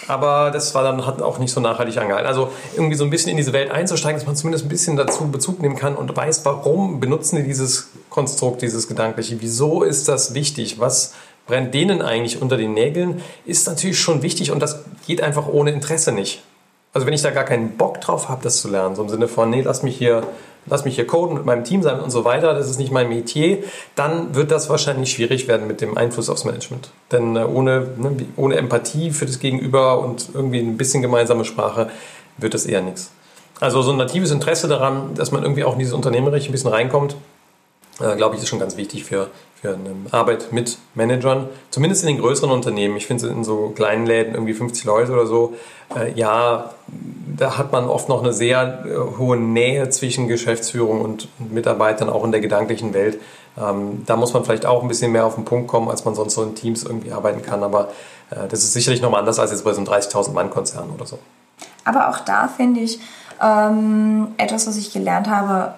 aber 0.09 0.51
das 0.51 0.75
war 0.75 0.83
dann 0.83 1.07
hat 1.07 1.23
auch 1.23 1.39
nicht 1.39 1.53
so 1.53 1.61
nachhaltig 1.61 1.97
angehalten. 1.99 2.27
Also 2.27 2.51
irgendwie 2.75 2.97
so 2.97 3.05
ein 3.05 3.11
bisschen 3.11 3.31
in 3.31 3.37
diese 3.37 3.53
Welt 3.53 3.71
einzusteigen, 3.71 4.19
dass 4.19 4.27
man 4.27 4.37
zumindest 4.37 4.67
ein 4.67 4.69
bisschen 4.69 4.97
dazu 4.97 5.31
Bezug 5.31 5.61
nehmen 5.63 5.77
kann 5.77 5.95
und 5.97 6.15
weiß, 6.15 6.45
warum 6.45 7.01
benutzen 7.01 7.37
die 7.37 7.45
dieses 7.45 7.91
Konstrukt, 8.11 8.63
dieses 8.63 8.89
Gedankliche, 8.89 9.41
wieso 9.41 9.83
ist 9.83 10.09
das 10.09 10.35
wichtig, 10.35 10.79
was 10.79 11.15
brennt 11.47 11.75
denen 11.75 12.03
eigentlich 12.03 12.41
unter 12.41 12.57
den 12.57 12.75
Nägeln, 12.75 13.23
ist 13.45 13.67
natürlich 13.67 13.99
schon 13.99 14.23
wichtig 14.23 14.51
und 14.51 14.61
das 14.61 14.85
geht 15.07 15.23
einfach 15.23 15.47
ohne 15.49 15.71
Interesse 15.71 16.13
nicht. 16.13 16.43
Also 16.93 17.07
wenn 17.07 17.15
ich 17.15 17.23
da 17.23 17.31
gar 17.31 17.45
keinen 17.45 17.77
Bock 17.77 18.01
drauf 18.01 18.29
habe, 18.29 18.43
das 18.45 18.61
zu 18.61 18.69
lernen, 18.71 18.95
so 18.95 19.03
im 19.03 19.09
Sinne 19.09 19.27
von, 19.27 19.51
nee, 19.51 19.63
lass 19.63 19.83
mich 19.83 19.97
hier, 19.97 20.23
lass 20.67 20.85
mich 20.85 20.95
hier 20.95 21.07
coden 21.09 21.35
mit 21.35 21.45
meinem 21.45 21.65
Team 21.65 21.83
sein 21.83 21.99
und 21.99 22.11
so 22.11 22.25
weiter, 22.25 22.55
das 22.55 22.71
ist 22.71 22.79
nicht 22.79 22.93
mein 22.93 23.09
Metier, 23.09 23.65
dann 23.97 24.37
wird 24.37 24.53
das 24.53 24.71
wahrscheinlich 24.71 25.11
schwierig 25.11 25.49
werden 25.49 25.67
mit 25.67 25.81
dem 25.81 25.99
Einfluss 25.99 26.31
aufs 26.31 26.45
Management. 26.45 26.91
Denn 27.11 27.35
äh, 27.35 27.41
ohne, 27.41 27.89
ne, 27.97 28.17
ohne 28.37 28.57
Empathie 28.57 29.11
für 29.11 29.27
das 29.27 29.41
Gegenüber 29.41 29.99
und 29.99 30.31
irgendwie 30.35 30.61
ein 30.61 30.77
bisschen 30.77 31.03
gemeinsame 31.03 31.45
Sprache 31.45 31.91
wird 32.39 32.55
das 32.55 32.65
eher 32.65 32.81
nichts. 32.81 33.11
Also 33.61 33.83
so 33.83 33.91
ein 33.91 33.97
natives 33.97 34.31
Interesse 34.31 34.69
daran, 34.69 35.15
dass 35.15 35.33
man 35.33 35.43
irgendwie 35.43 35.65
auch 35.65 35.73
in 35.73 35.81
dieses 35.81 35.95
Unternehmerische 35.95 36.49
ein 36.49 36.53
bisschen 36.53 36.71
reinkommt, 36.71 37.17
äh, 38.01 38.17
glaube 38.17 38.37
ich, 38.37 38.43
ist 38.43 38.49
schon 38.49 38.59
ganz 38.59 38.77
wichtig 38.77 39.05
für, 39.05 39.31
für 39.61 39.75
eine 39.75 39.95
Arbeit 40.11 40.53
mit 40.53 40.79
Managern, 40.95 41.49
zumindest 41.71 42.03
in 42.03 42.09
den 42.09 42.19
größeren 42.19 42.51
Unternehmen. 42.51 42.97
Ich 42.97 43.07
finde 43.07 43.29
in 43.29 43.45
so 43.45 43.71
kleinen 43.71 44.07
Läden, 44.07 44.35
irgendwie 44.35 44.55
50 44.55 44.85
Leute 44.85 45.13
oder 45.13 45.27
so, 45.27 45.55
äh, 45.97 46.13
ja, 46.13 46.71
da 47.37 47.59
hat 47.59 47.73
man 47.73 47.89
oft 47.89 48.09
noch 48.09 48.23
eine 48.23 48.33
sehr 48.33 48.85
äh, 48.85 49.19
hohe 49.19 49.37
Nähe 49.37 49.89
zwischen 49.91 50.29
Geschäftsführung 50.29 51.01
und 51.01 51.29
Mitarbeitern, 51.53 52.09
auch 52.09 52.25
in 52.25 52.33
der 52.33 52.41
gedanklichen 52.41 52.95
Welt. 52.95 53.21
Ähm, 53.57 54.03
da 54.07 54.17
muss 54.17 54.33
man 54.33 54.45
vielleicht 54.45 54.67
auch 54.67 54.83
ein 54.83 54.89
bisschen 54.89 55.13
mehr 55.13 55.25
auf 55.25 55.37
den 55.37 55.45
Punkt 55.45 55.69
kommen, 55.69 55.89
als 55.89 56.05
man 56.05 56.15
sonst 56.15 56.35
so 56.35 56.43
in 56.43 56.55
Teams 56.55 56.83
irgendwie 56.83 57.13
arbeiten 57.13 57.43
kann. 57.43 57.63
Aber 57.63 57.89
äh, 58.31 58.49
das 58.49 58.65
ist 58.65 58.73
sicherlich 58.73 59.01
nochmal 59.01 59.21
anders 59.21 59.39
als 59.39 59.51
jetzt 59.51 59.65
bei 59.65 59.73
so 59.73 59.79
einem 59.79 59.89
30.000 59.89 60.33
Mann-Konzern 60.33 60.91
oder 60.91 61.07
so. 61.07 61.19
Aber 61.85 62.09
auch 62.09 62.21
da 62.21 62.49
finde 62.49 62.81
ich 62.81 62.99
ähm, 63.41 64.29
etwas, 64.37 64.67
was 64.67 64.77
ich 64.77 64.93
gelernt 64.93 65.29
habe, 65.29 65.75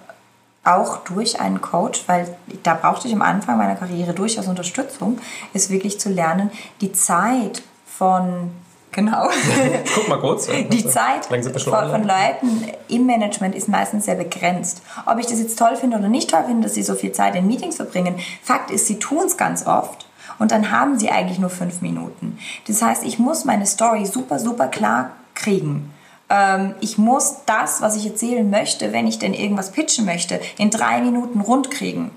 auch 0.66 0.98
durch 0.98 1.40
einen 1.40 1.60
Coach, 1.60 2.04
weil 2.06 2.36
da 2.62 2.74
brauchte 2.74 3.08
ich 3.08 3.14
am 3.14 3.22
Anfang 3.22 3.58
meiner 3.58 3.76
Karriere 3.76 4.12
durchaus 4.12 4.48
Unterstützung, 4.48 5.18
ist 5.52 5.70
wirklich 5.70 6.00
zu 6.00 6.08
lernen, 6.08 6.50
die 6.80 6.92
Zeit 6.92 7.62
von 7.86 8.50
Genau. 8.92 9.28
Guck 9.94 10.08
mal 10.08 10.18
kurz. 10.18 10.46
Die 10.46 10.86
Zeit 10.86 11.26
von, 11.26 11.42
von, 11.42 12.02
Leuten 12.02 12.64
im 12.88 13.04
Management 13.04 13.54
ist 13.54 13.68
meistens 13.68 14.06
sehr 14.06 14.14
begrenzt. 14.14 14.80
Ob 15.04 15.18
ich 15.18 15.26
das 15.26 15.38
jetzt 15.38 15.58
toll 15.58 15.76
finde 15.76 15.98
oder 15.98 16.08
nicht 16.08 16.30
toll 16.30 16.44
finde, 16.46 16.62
dass 16.62 16.74
sie 16.76 16.82
so 16.82 16.94
viel 16.94 17.12
Zeit 17.12 17.36
in 17.36 17.46
Meetings 17.46 17.76
verbringen, 17.76 18.18
Fakt 18.42 18.70
ist, 18.70 18.86
sie 18.86 18.98
tun 18.98 19.24
es 19.26 19.36
ganz 19.36 19.66
oft 19.66 20.06
und 20.38 20.50
dann 20.50 20.70
haben 20.70 20.98
sie 20.98 21.10
eigentlich 21.10 21.38
nur 21.38 21.50
fünf 21.50 21.82
Minuten. 21.82 22.38
Das 22.68 22.80
heißt, 22.80 23.04
ich 23.04 23.18
muss 23.18 23.44
meine 23.44 23.66
Story 23.66 24.06
super, 24.06 24.38
super 24.38 24.68
klar 24.68 25.10
kriegen. 25.34 25.92
Ähm, 26.28 26.74
ich 26.80 26.98
muss 26.98 27.36
das, 27.46 27.80
was 27.80 27.96
ich 27.96 28.06
erzählen 28.06 28.48
möchte, 28.48 28.92
wenn 28.92 29.06
ich 29.06 29.18
denn 29.18 29.34
irgendwas 29.34 29.72
pitchen 29.72 30.04
möchte, 30.04 30.40
in 30.58 30.70
drei 30.70 31.00
Minuten 31.00 31.40
rund 31.40 31.70
kriegen. 31.70 32.10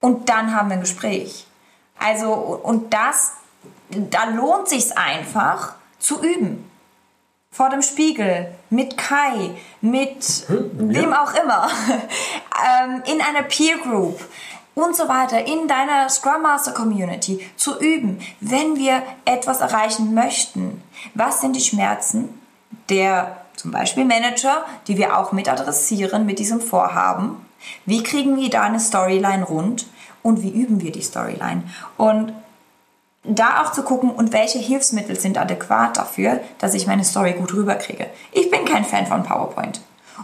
Und 0.00 0.28
dann 0.28 0.54
haben 0.54 0.68
wir 0.68 0.76
ein 0.76 0.80
Gespräch. 0.80 1.46
Also, 1.98 2.32
und 2.32 2.92
das, 2.92 3.32
da 3.90 4.24
lohnt 4.24 4.68
sich 4.68 4.96
einfach 4.98 5.74
zu 5.98 6.22
üben. 6.22 6.68
Vor 7.50 7.68
dem 7.68 7.82
Spiegel, 7.82 8.54
mit 8.70 8.96
Kai, 8.96 9.50
mit 9.80 10.48
ja. 10.48 10.56
wem 10.76 11.12
auch 11.12 11.34
immer, 11.34 11.68
ähm, 12.82 13.02
in 13.06 13.20
einer 13.20 13.42
Peer 13.42 13.76
Group 13.78 14.18
und 14.74 14.96
so 14.96 15.06
weiter, 15.06 15.44
in 15.46 15.68
deiner 15.68 16.08
Scrum 16.08 16.42
Master 16.42 16.72
Community 16.72 17.46
zu 17.56 17.78
üben, 17.78 18.20
wenn 18.40 18.76
wir 18.76 19.02
etwas 19.26 19.60
erreichen 19.60 20.14
möchten. 20.14 20.82
Was 21.14 21.42
sind 21.42 21.54
die 21.54 21.60
Schmerzen? 21.60 22.41
Der 22.88 23.36
zum 23.56 23.70
Beispiel 23.70 24.04
Manager, 24.04 24.64
die 24.86 24.96
wir 24.96 25.18
auch 25.18 25.32
mit 25.32 25.48
adressieren 25.48 26.26
mit 26.26 26.38
diesem 26.38 26.60
Vorhaben. 26.60 27.46
Wie 27.86 28.02
kriegen 28.02 28.36
wir 28.36 28.50
da 28.50 28.62
eine 28.62 28.80
Storyline 28.80 29.44
rund 29.44 29.86
und 30.22 30.42
wie 30.42 30.50
üben 30.50 30.80
wir 30.80 30.92
die 30.92 31.02
Storyline? 31.02 31.62
Und 31.96 32.32
da 33.24 33.62
auch 33.62 33.72
zu 33.72 33.82
gucken, 33.84 34.10
und 34.10 34.32
welche 34.32 34.58
Hilfsmittel 34.58 35.18
sind 35.18 35.38
adäquat 35.38 35.96
dafür, 35.96 36.40
dass 36.58 36.74
ich 36.74 36.86
meine 36.86 37.04
Story 37.04 37.34
gut 37.34 37.54
rüberkriege. 37.54 38.06
Ich 38.32 38.50
bin 38.50 38.64
kein 38.64 38.84
Fan 38.84 39.06
von 39.06 39.22
PowerPoint. 39.22 39.80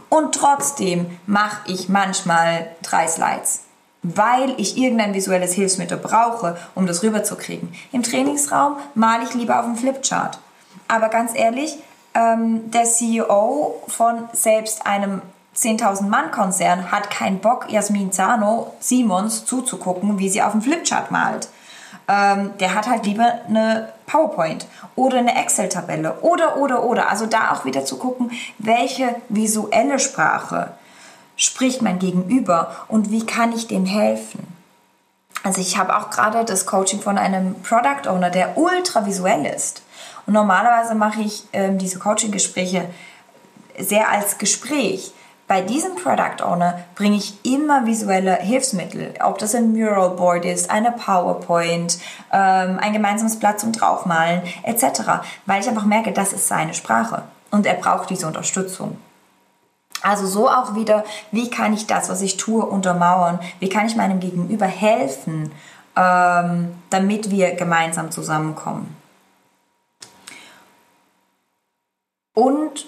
Und 0.08 0.34
trotzdem 0.34 1.06
mache 1.26 1.58
ich 1.66 1.88
manchmal 1.88 2.70
drei 2.82 3.06
Slides, 3.06 3.60
weil 4.02 4.54
ich 4.58 4.76
irgendein 4.76 5.14
visuelles 5.14 5.52
Hilfsmittel 5.52 5.98
brauche, 5.98 6.56
um 6.74 6.86
das 6.86 7.02
rüberzukriegen. 7.02 7.72
Im 7.92 8.02
Trainingsraum 8.02 8.76
male 8.94 9.24
ich 9.24 9.34
lieber 9.34 9.60
auf 9.60 9.66
dem 9.66 9.76
Flipchart. 9.76 10.38
Aber 10.88 11.08
ganz 11.08 11.32
ehrlich, 11.34 11.76
ähm, 12.18 12.70
der 12.70 12.84
CEO 12.84 13.82
von 13.86 14.28
selbst 14.32 14.86
einem 14.86 15.22
10.000 15.56 16.02
Mann 16.02 16.30
Konzern 16.30 16.90
hat 16.90 17.10
keinen 17.10 17.38
Bock, 17.38 17.70
Jasmin 17.70 18.12
Zano 18.12 18.74
Simons 18.80 19.44
zuzugucken, 19.44 20.18
wie 20.18 20.28
sie 20.28 20.42
auf 20.42 20.52
dem 20.52 20.62
Flipchart 20.62 21.10
malt. 21.10 21.48
Ähm, 22.08 22.52
der 22.58 22.74
hat 22.74 22.88
halt 22.88 23.06
lieber 23.06 23.40
eine 23.46 23.92
PowerPoint 24.06 24.66
oder 24.96 25.18
eine 25.18 25.36
Excel-Tabelle 25.40 26.20
oder, 26.22 26.56
oder, 26.56 26.84
oder. 26.84 27.10
Also 27.10 27.26
da 27.26 27.52
auch 27.52 27.64
wieder 27.64 27.84
zu 27.84 27.98
gucken, 27.98 28.30
welche 28.58 29.16
visuelle 29.28 29.98
Sprache 29.98 30.72
spricht 31.36 31.82
mein 31.82 31.98
Gegenüber 31.98 32.74
und 32.88 33.10
wie 33.10 33.26
kann 33.26 33.52
ich 33.52 33.68
dem 33.68 33.84
helfen. 33.84 34.46
Also 35.44 35.60
ich 35.60 35.78
habe 35.78 35.96
auch 35.96 36.10
gerade 36.10 36.44
das 36.44 36.66
Coaching 36.66 37.00
von 37.00 37.18
einem 37.18 37.54
Product 37.62 38.08
Owner, 38.08 38.30
der 38.30 38.58
ultra 38.58 39.06
visuell 39.06 39.46
ist. 39.46 39.82
Und 40.28 40.34
normalerweise 40.34 40.94
mache 40.94 41.22
ich 41.22 41.48
ähm, 41.54 41.78
diese 41.78 41.98
Coaching-Gespräche 41.98 42.84
sehr 43.78 44.10
als 44.10 44.36
Gespräch. 44.36 45.14
bei 45.46 45.62
diesem 45.62 45.94
Product 45.94 46.44
Owner 46.44 46.80
bringe 46.94 47.16
ich 47.16 47.42
immer 47.46 47.86
visuelle 47.86 48.34
Hilfsmittel, 48.34 49.14
ob 49.24 49.38
das 49.38 49.54
ein 49.54 49.72
Mural 49.72 50.10
Board 50.10 50.44
ist, 50.44 50.70
eine 50.70 50.92
PowerPoint, 50.92 51.98
ähm, 52.30 52.78
ein 52.78 52.92
gemeinsames 52.92 53.38
Blatt 53.38 53.58
zum 53.58 53.72
Draufmalen 53.72 54.42
etc., 54.64 55.22
weil 55.46 55.62
ich 55.62 55.68
einfach 55.70 55.86
merke, 55.86 56.12
das 56.12 56.34
ist 56.34 56.46
seine 56.46 56.74
Sprache 56.74 57.22
und 57.50 57.64
er 57.64 57.76
braucht 57.76 58.10
diese 58.10 58.26
Unterstützung. 58.26 58.98
Also 60.02 60.26
so 60.26 60.50
auch 60.50 60.74
wieder, 60.74 61.04
wie 61.32 61.48
kann 61.48 61.72
ich 61.72 61.86
das, 61.86 62.10
was 62.10 62.20
ich 62.20 62.36
tue, 62.36 62.66
untermauern? 62.66 63.38
Wie 63.60 63.70
kann 63.70 63.86
ich 63.86 63.96
meinem 63.96 64.20
Gegenüber 64.20 64.66
helfen, 64.66 65.52
ähm, 65.96 66.74
damit 66.90 67.30
wir 67.30 67.54
gemeinsam 67.54 68.10
zusammenkommen? 68.10 68.97
Und 72.38 72.86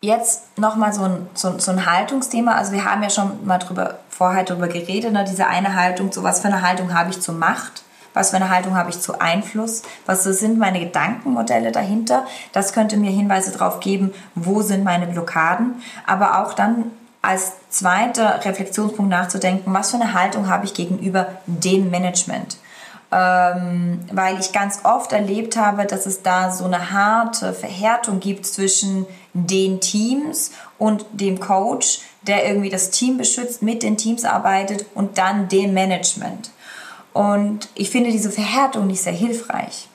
jetzt 0.00 0.56
nochmal 0.56 0.92
so 0.92 1.02
ein, 1.02 1.26
so, 1.34 1.58
so, 1.58 1.72
ein 1.72 1.84
Haltungsthema. 1.84 2.52
Also 2.52 2.70
wir 2.70 2.84
haben 2.84 3.02
ja 3.02 3.10
schon 3.10 3.44
mal 3.44 3.58
drüber, 3.58 3.98
vorher 4.08 4.44
drüber 4.44 4.68
geredet, 4.68 5.12
ne? 5.12 5.24
diese 5.28 5.48
eine 5.48 5.74
Haltung, 5.74 6.12
so 6.12 6.22
was 6.22 6.42
für 6.42 6.46
eine 6.46 6.62
Haltung 6.62 6.94
habe 6.94 7.10
ich 7.10 7.20
zur 7.20 7.34
Macht, 7.34 7.82
was 8.14 8.30
für 8.30 8.36
eine 8.36 8.50
Haltung 8.50 8.76
habe 8.76 8.90
ich 8.90 9.00
zu 9.00 9.20
Einfluss, 9.20 9.82
was 10.06 10.22
sind 10.22 10.60
meine 10.60 10.78
Gedankenmodelle 10.78 11.72
dahinter. 11.72 12.24
Das 12.52 12.72
könnte 12.72 12.96
mir 12.96 13.10
Hinweise 13.10 13.50
darauf 13.50 13.80
geben, 13.80 14.14
wo 14.36 14.62
sind 14.62 14.84
meine 14.84 15.08
Blockaden. 15.08 15.82
Aber 16.06 16.40
auch 16.40 16.54
dann 16.54 16.92
als 17.20 17.54
zweiter 17.68 18.44
Reflexionspunkt 18.44 19.10
nachzudenken, 19.10 19.74
was 19.74 19.90
für 19.90 19.96
eine 19.96 20.14
Haltung 20.14 20.48
habe 20.48 20.66
ich 20.66 20.74
gegenüber 20.74 21.26
dem 21.46 21.90
Management 21.90 22.58
ähm, 23.10 24.00
weil 24.12 24.38
ich 24.38 24.52
ganz 24.52 24.80
oft 24.84 25.12
erlebt 25.12 25.56
habe, 25.56 25.86
dass 25.86 26.06
es 26.06 26.22
da 26.22 26.50
so 26.50 26.64
eine 26.64 26.90
harte 26.90 27.54
Verhärtung 27.54 28.20
gibt 28.20 28.46
zwischen 28.46 29.06
den 29.32 29.80
Teams 29.80 30.50
und 30.78 31.06
dem 31.12 31.40
Coach, 31.40 32.00
der 32.22 32.46
irgendwie 32.46 32.70
das 32.70 32.90
Team 32.90 33.16
beschützt, 33.16 33.62
mit 33.62 33.82
den 33.82 33.96
Teams 33.96 34.24
arbeitet 34.24 34.84
und 34.94 35.16
dann 35.18 35.48
dem 35.48 35.72
Management. 35.72 36.50
Und 37.14 37.68
ich 37.74 37.90
finde 37.90 38.10
diese 38.10 38.30
Verhärtung 38.30 38.86
nicht 38.86 39.02
sehr 39.02 39.12
hilfreich. 39.12 39.88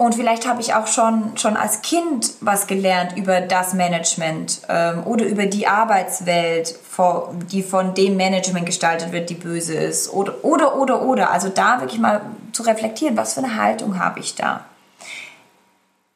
Und 0.00 0.14
vielleicht 0.14 0.46
habe 0.46 0.60
ich 0.60 0.74
auch 0.74 0.86
schon, 0.86 1.36
schon 1.36 1.56
als 1.56 1.82
Kind 1.82 2.30
was 2.40 2.68
gelernt 2.68 3.16
über 3.16 3.40
das 3.40 3.74
Management 3.74 4.60
ähm, 4.68 5.02
oder 5.04 5.26
über 5.26 5.46
die 5.46 5.66
Arbeitswelt, 5.66 6.68
vor, 6.88 7.34
die 7.50 7.64
von 7.64 7.94
dem 7.94 8.16
Management 8.16 8.64
gestaltet 8.64 9.10
wird, 9.10 9.28
die 9.28 9.34
böse 9.34 9.74
ist. 9.74 10.12
Oder, 10.12 10.44
oder, 10.44 10.76
oder, 10.76 11.02
oder. 11.02 11.32
Also 11.32 11.48
da 11.48 11.80
wirklich 11.80 12.00
mal 12.00 12.20
zu 12.52 12.62
reflektieren, 12.62 13.16
was 13.16 13.34
für 13.34 13.42
eine 13.42 13.56
Haltung 13.56 13.98
habe 13.98 14.20
ich 14.20 14.36
da. 14.36 14.64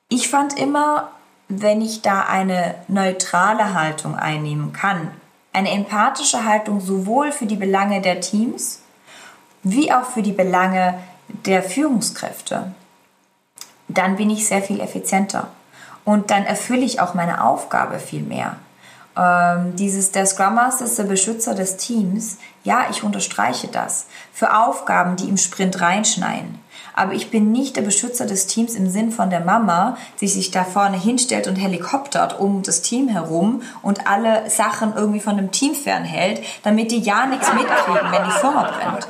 Ich 0.09 0.29
fand 0.31 0.57
immer, 0.57 1.11
wenn 1.49 1.81
ich 1.81 2.03
da 2.03 2.21
eine 2.23 2.77
neutrale 2.87 3.75
Haltung 3.75 4.15
einnehmen 4.15 4.73
kann, 4.73 5.11
eine 5.53 5.73
empathische 5.73 6.45
Haltung 6.45 6.81
sowohl 6.81 7.33
für 7.33 7.47
die 7.47 7.57
Belange 7.57 8.01
der 8.01 8.21
Teams 8.21 8.79
wie 9.65 9.93
auch 9.93 10.05
für 10.05 10.23
die 10.23 10.33
Belange 10.33 10.95
der 11.47 11.65
Führungskräfte 11.65 12.73
dann 13.89 14.17
bin 14.17 14.31
ich 14.31 14.47
sehr 14.47 14.63
viel 14.63 14.81
effizienter. 14.81 15.49
Und 16.05 16.31
dann 16.31 16.45
erfülle 16.45 16.85
ich 16.85 17.01
auch 17.01 17.15
meine 17.15 17.45
Aufgabe 17.45 17.99
viel 17.99 18.23
mehr. 18.23 18.57
Ähm, 19.17 19.77
dieses, 19.77 20.11
der 20.11 20.27
Scrum 20.27 20.55
Master 20.55 20.85
ist 20.85 20.99
der 20.99 21.05
Beschützer 21.05 21.55
des 21.55 21.77
Teams. 21.77 22.39
Ja, 22.65 22.87
ich 22.91 23.03
unterstreiche 23.03 23.69
das. 23.69 24.07
Für 24.33 24.57
Aufgaben, 24.57 25.17
die 25.17 25.29
im 25.29 25.37
Sprint 25.37 25.81
reinschneien. 25.81 26.59
Aber 26.95 27.13
ich 27.13 27.31
bin 27.31 27.53
nicht 27.53 27.77
der 27.77 27.83
Beschützer 27.83 28.27
des 28.27 28.47
Teams 28.47 28.75
im 28.75 28.89
Sinn 28.89 29.13
von 29.13 29.31
der 29.31 29.41
Mama, 29.41 29.97
die 30.21 30.29
sich 30.29 30.51
da 30.51 30.65
vorne 30.65 30.99
hinstellt 30.99 31.47
und 31.47 31.57
helikoptert 31.57 32.39
um 32.39 32.63
das 32.63 32.83
Team 32.83 33.09
herum 33.09 33.63
und 33.81 34.07
alle 34.07 34.49
Sachen 34.51 34.95
irgendwie 34.95 35.21
von 35.21 35.37
dem 35.37 35.53
Team 35.53 35.75
fernhält, 35.75 36.43
damit 36.63 36.91
die 36.91 37.01
ja 37.01 37.27
nichts 37.27 37.53
mitkriegen, 37.53 38.13
wenn 38.13 38.25
die 38.25 38.31
Firma 38.31 38.71
brennt. 38.71 39.09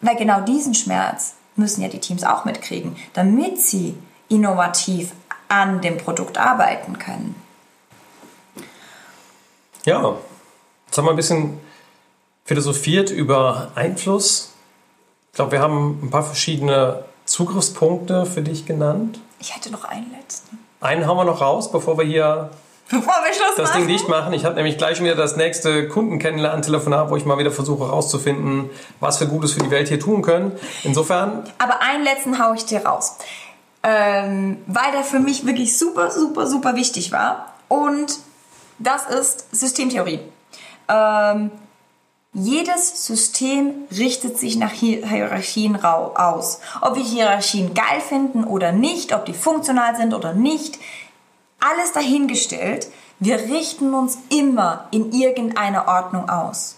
Weil 0.00 0.16
genau 0.16 0.40
diesen 0.40 0.74
Schmerz 0.74 1.34
müssen 1.60 1.82
ja 1.82 1.88
die 1.88 2.00
Teams 2.00 2.24
auch 2.24 2.44
mitkriegen, 2.44 2.96
damit 3.12 3.60
sie 3.60 3.94
innovativ 4.28 5.12
an 5.48 5.80
dem 5.80 5.98
Produkt 5.98 6.38
arbeiten 6.38 6.98
können. 6.98 7.36
Ja, 9.84 10.16
jetzt 10.86 10.98
haben 10.98 11.04
wir 11.04 11.10
ein 11.10 11.16
bisschen 11.16 11.60
philosophiert 12.44 13.10
über 13.10 13.70
Einfluss. 13.76 14.52
Ich 15.30 15.36
glaube, 15.36 15.52
wir 15.52 15.60
haben 15.60 16.00
ein 16.02 16.10
paar 16.10 16.24
verschiedene 16.24 17.04
Zugriffspunkte 17.24 18.26
für 18.26 18.42
dich 18.42 18.66
genannt. 18.66 19.20
Ich 19.38 19.54
hätte 19.54 19.70
noch 19.70 19.84
einen 19.84 20.10
letzten. 20.10 20.58
Einen 20.80 21.06
haben 21.06 21.16
wir 21.16 21.24
noch 21.24 21.40
raus, 21.40 21.70
bevor 21.70 21.96
wir 21.96 22.04
hier 22.04 22.50
Bevor 22.90 23.14
wir 23.24 23.32
Schluss 23.32 23.54
das 23.56 23.68
machen. 23.70 23.86
Ding 23.86 23.88
dicht 23.88 24.08
machen. 24.08 24.32
Ich 24.32 24.44
habe 24.44 24.56
nämlich 24.56 24.76
gleich 24.76 25.00
wieder 25.00 25.14
das 25.14 25.36
nächste 25.36 25.86
Kundenkennenlernen-Telefonat, 25.88 27.10
wo 27.10 27.16
ich 27.16 27.24
mal 27.24 27.38
wieder 27.38 27.52
versuche 27.52 27.86
herauszufinden, 27.86 28.68
was 28.98 29.20
wir 29.20 29.28
Gutes 29.28 29.52
für 29.52 29.60
die 29.60 29.70
Welt 29.70 29.88
hier 29.88 30.00
tun 30.00 30.22
können. 30.22 30.52
Insofern. 30.82 31.44
Aber 31.58 31.80
einen 31.82 32.02
letzten 32.02 32.44
haue 32.44 32.56
ich 32.56 32.66
dir 32.66 32.84
raus. 32.84 33.16
Ähm, 33.82 34.58
weil 34.66 34.90
der 34.92 35.04
für 35.04 35.20
mich 35.20 35.46
wirklich 35.46 35.78
super, 35.78 36.10
super, 36.10 36.46
super 36.46 36.74
wichtig 36.74 37.12
war. 37.12 37.54
Und 37.68 38.18
das 38.78 39.06
ist 39.06 39.46
Systemtheorie. 39.54 40.20
Ähm, 40.88 41.50
jedes 42.32 43.06
System 43.06 43.74
richtet 43.96 44.38
sich 44.38 44.56
nach 44.56 44.70
Hierarchien 44.70 45.82
aus. 45.82 46.60
Ob 46.80 46.94
wir 46.94 47.02
Hierarchien 47.02 47.74
geil 47.74 48.00
finden 48.00 48.44
oder 48.44 48.70
nicht, 48.70 49.12
ob 49.12 49.26
die 49.26 49.34
funktional 49.34 49.96
sind 49.96 50.14
oder 50.14 50.32
nicht, 50.32 50.78
alles 51.60 51.92
dahingestellt, 51.92 52.88
wir 53.18 53.36
richten 53.36 53.94
uns 53.94 54.18
immer 54.30 54.86
in 54.90 55.12
irgendeiner 55.12 55.86
Ordnung 55.86 56.28
aus. 56.28 56.76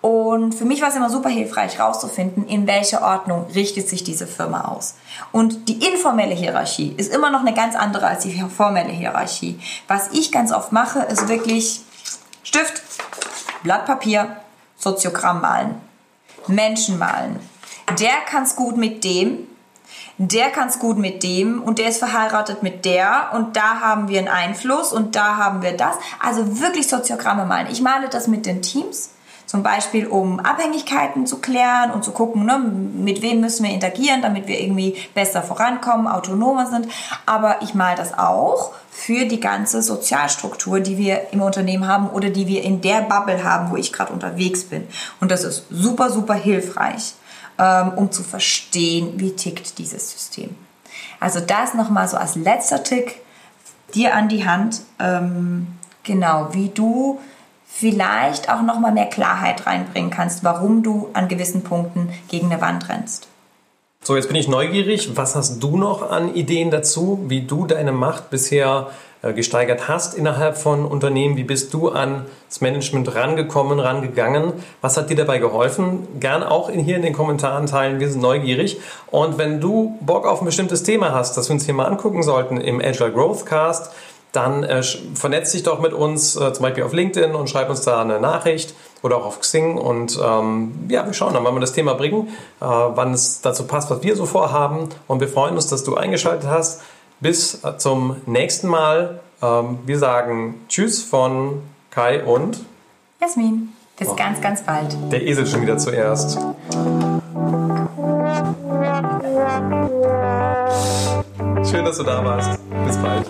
Und 0.00 0.54
für 0.54 0.64
mich 0.64 0.80
war 0.82 0.90
es 0.90 0.94
immer 0.94 1.10
super 1.10 1.28
hilfreich 1.28 1.78
herauszufinden, 1.78 2.46
in 2.46 2.68
welcher 2.68 3.02
Ordnung 3.02 3.46
richtet 3.54 3.88
sich 3.88 4.04
diese 4.04 4.28
Firma 4.28 4.66
aus. 4.66 4.94
Und 5.32 5.68
die 5.68 5.84
informelle 5.84 6.34
Hierarchie 6.34 6.94
ist 6.96 7.12
immer 7.12 7.30
noch 7.30 7.40
eine 7.40 7.54
ganz 7.54 7.74
andere 7.74 8.06
als 8.06 8.22
die 8.22 8.40
formelle 8.42 8.92
Hierarchie. 8.92 9.58
Was 9.88 10.12
ich 10.12 10.30
ganz 10.30 10.52
oft 10.52 10.70
mache, 10.70 11.00
ist 11.00 11.26
wirklich 11.28 11.80
Stift, 12.44 12.82
Blatt 13.64 13.86
Papier, 13.86 14.36
Soziogramm 14.76 15.40
malen, 15.40 15.80
Menschen 16.46 16.98
malen. 16.98 17.40
Der 17.98 18.20
kann 18.28 18.44
es 18.44 18.54
gut 18.54 18.76
mit 18.76 19.02
dem, 19.02 19.48
der 20.18 20.48
kann 20.48 20.68
es 20.68 20.78
gut 20.78 20.96
mit 20.98 21.22
dem 21.22 21.62
und 21.62 21.78
der 21.78 21.88
ist 21.88 21.98
verheiratet 21.98 22.62
mit 22.62 22.84
der 22.84 23.30
und 23.34 23.56
da 23.56 23.80
haben 23.80 24.08
wir 24.08 24.18
einen 24.18 24.28
Einfluss 24.28 24.92
und 24.92 25.14
da 25.14 25.36
haben 25.36 25.62
wir 25.62 25.76
das. 25.76 25.96
Also 26.18 26.60
wirklich 26.60 26.88
Soziogramme 26.88 27.44
malen. 27.44 27.68
Ich 27.70 27.82
male 27.82 28.08
das 28.08 28.26
mit 28.26 28.46
den 28.46 28.62
Teams. 28.62 29.10
Zum 29.46 29.62
Beispiel, 29.62 30.08
um 30.08 30.40
Abhängigkeiten 30.40 31.24
zu 31.24 31.38
klären 31.38 31.92
und 31.92 32.02
zu 32.02 32.10
gucken, 32.10 32.44
ne, 32.44 32.58
mit 32.58 33.22
wem 33.22 33.40
müssen 33.40 33.64
wir 33.64 33.72
interagieren, 33.72 34.20
damit 34.20 34.48
wir 34.48 34.60
irgendwie 34.60 34.96
besser 35.14 35.40
vorankommen, 35.40 36.08
autonomer 36.08 36.66
sind. 36.66 36.88
Aber 37.26 37.62
ich 37.62 37.72
male 37.72 37.96
das 37.96 38.18
auch 38.18 38.72
für 38.90 39.26
die 39.26 39.38
ganze 39.38 39.82
Sozialstruktur, 39.82 40.80
die 40.80 40.98
wir 40.98 41.32
im 41.32 41.42
Unternehmen 41.42 41.86
haben 41.86 42.08
oder 42.08 42.30
die 42.30 42.48
wir 42.48 42.64
in 42.64 42.80
der 42.80 43.02
Bubble 43.02 43.44
haben, 43.44 43.70
wo 43.70 43.76
ich 43.76 43.92
gerade 43.92 44.12
unterwegs 44.12 44.64
bin. 44.64 44.88
Und 45.20 45.30
das 45.30 45.44
ist 45.44 45.66
super, 45.70 46.10
super 46.10 46.34
hilfreich. 46.34 47.14
Ähm, 47.58 47.92
um 47.96 48.12
zu 48.12 48.22
verstehen, 48.22 49.14
wie 49.16 49.34
tickt 49.34 49.78
dieses 49.78 50.10
System. 50.10 50.54
Also 51.20 51.40
das 51.40 51.72
nochmal 51.72 52.06
so 52.06 52.18
als 52.18 52.36
letzter 52.36 52.82
Tick 52.82 53.20
dir 53.94 54.14
an 54.14 54.28
die 54.28 54.46
Hand, 54.46 54.82
ähm, 54.98 55.66
genau, 56.02 56.48
wie 56.52 56.68
du 56.68 57.18
vielleicht 57.66 58.50
auch 58.50 58.60
nochmal 58.60 58.92
mehr 58.92 59.06
Klarheit 59.06 59.66
reinbringen 59.66 60.10
kannst, 60.10 60.44
warum 60.44 60.82
du 60.82 61.08
an 61.14 61.28
gewissen 61.28 61.62
Punkten 61.62 62.10
gegen 62.28 62.52
eine 62.52 62.60
Wand 62.60 62.90
rennst. 62.90 63.28
So, 64.02 64.16
jetzt 64.16 64.28
bin 64.28 64.36
ich 64.36 64.48
neugierig. 64.48 65.16
Was 65.16 65.34
hast 65.34 65.62
du 65.62 65.76
noch 65.76 66.10
an 66.10 66.34
Ideen 66.34 66.70
dazu, 66.70 67.24
wie 67.26 67.42
du 67.42 67.66
deine 67.66 67.92
Macht 67.92 68.30
bisher 68.30 68.90
gesteigert 69.32 69.88
hast 69.88 70.14
innerhalb 70.14 70.56
von 70.56 70.84
Unternehmen. 70.84 71.36
Wie 71.36 71.44
bist 71.44 71.72
du 71.74 71.88
an 71.88 72.26
das 72.48 72.60
Management 72.60 73.14
rangekommen, 73.14 73.80
rangegangen? 73.80 74.52
Was 74.80 74.96
hat 74.96 75.10
dir 75.10 75.16
dabei 75.16 75.38
geholfen? 75.38 76.06
Gern 76.20 76.42
auch 76.42 76.70
hier 76.70 76.96
in 76.96 77.02
den 77.02 77.12
Kommentaren 77.12 77.66
teilen. 77.66 78.00
Wir 78.00 78.10
sind 78.10 78.20
neugierig. 78.20 78.78
Und 79.10 79.38
wenn 79.38 79.60
du 79.60 79.96
Bock 80.00 80.26
auf 80.26 80.40
ein 80.40 80.46
bestimmtes 80.46 80.82
Thema 80.82 81.12
hast, 81.12 81.36
das 81.36 81.48
wir 81.48 81.54
uns 81.54 81.64
hier 81.64 81.74
mal 81.74 81.86
angucken 81.86 82.22
sollten 82.22 82.60
im 82.60 82.80
Agile 82.80 83.12
Growth 83.12 83.46
Cast, 83.46 83.92
dann 84.36 84.64
äh, 84.64 84.82
vernetz 85.14 85.52
dich 85.52 85.62
doch 85.62 85.80
mit 85.80 85.92
uns, 85.92 86.36
äh, 86.36 86.52
zum 86.52 86.62
Beispiel 86.62 86.84
auf 86.84 86.92
LinkedIn 86.92 87.34
und 87.34 87.48
schreib 87.48 87.70
uns 87.70 87.80
da 87.80 88.02
eine 88.02 88.20
Nachricht 88.20 88.74
oder 89.02 89.16
auch 89.16 89.26
auf 89.26 89.40
Xing. 89.40 89.78
Und 89.78 90.20
ähm, 90.22 90.74
ja, 90.88 91.06
wir 91.06 91.14
schauen 91.14 91.32
dann, 91.32 91.42
wann 91.44 91.54
wir 91.54 91.60
das 91.60 91.72
Thema 91.72 91.94
bringen, 91.94 92.28
äh, 92.60 92.64
wann 92.64 93.14
es 93.14 93.40
dazu 93.40 93.66
passt, 93.66 93.90
was 93.90 94.02
wir 94.02 94.14
so 94.14 94.26
vorhaben. 94.26 94.90
Und 95.08 95.20
wir 95.20 95.28
freuen 95.28 95.54
uns, 95.54 95.68
dass 95.68 95.84
du 95.84 95.96
eingeschaltet 95.96 96.48
hast. 96.48 96.82
Bis 97.20 97.62
zum 97.78 98.16
nächsten 98.26 98.68
Mal. 98.68 99.20
Ähm, 99.42 99.78
wir 99.86 99.98
sagen 99.98 100.60
Tschüss 100.68 101.02
von 101.02 101.62
Kai 101.90 102.24
und 102.24 102.64
Jasmin. 103.20 103.72
Bis 103.98 104.08
oh. 104.08 104.16
ganz, 104.16 104.40
ganz 104.40 104.62
bald. 104.62 104.94
Der 105.10 105.22
Esel 105.22 105.46
schon 105.46 105.62
wieder 105.62 105.78
zuerst. 105.78 106.38
Schön, 111.70 111.84
dass 111.84 111.96
du 111.96 112.04
da 112.04 112.24
warst. 112.24 112.60
Bis 112.86 112.96
bald. 112.98 113.26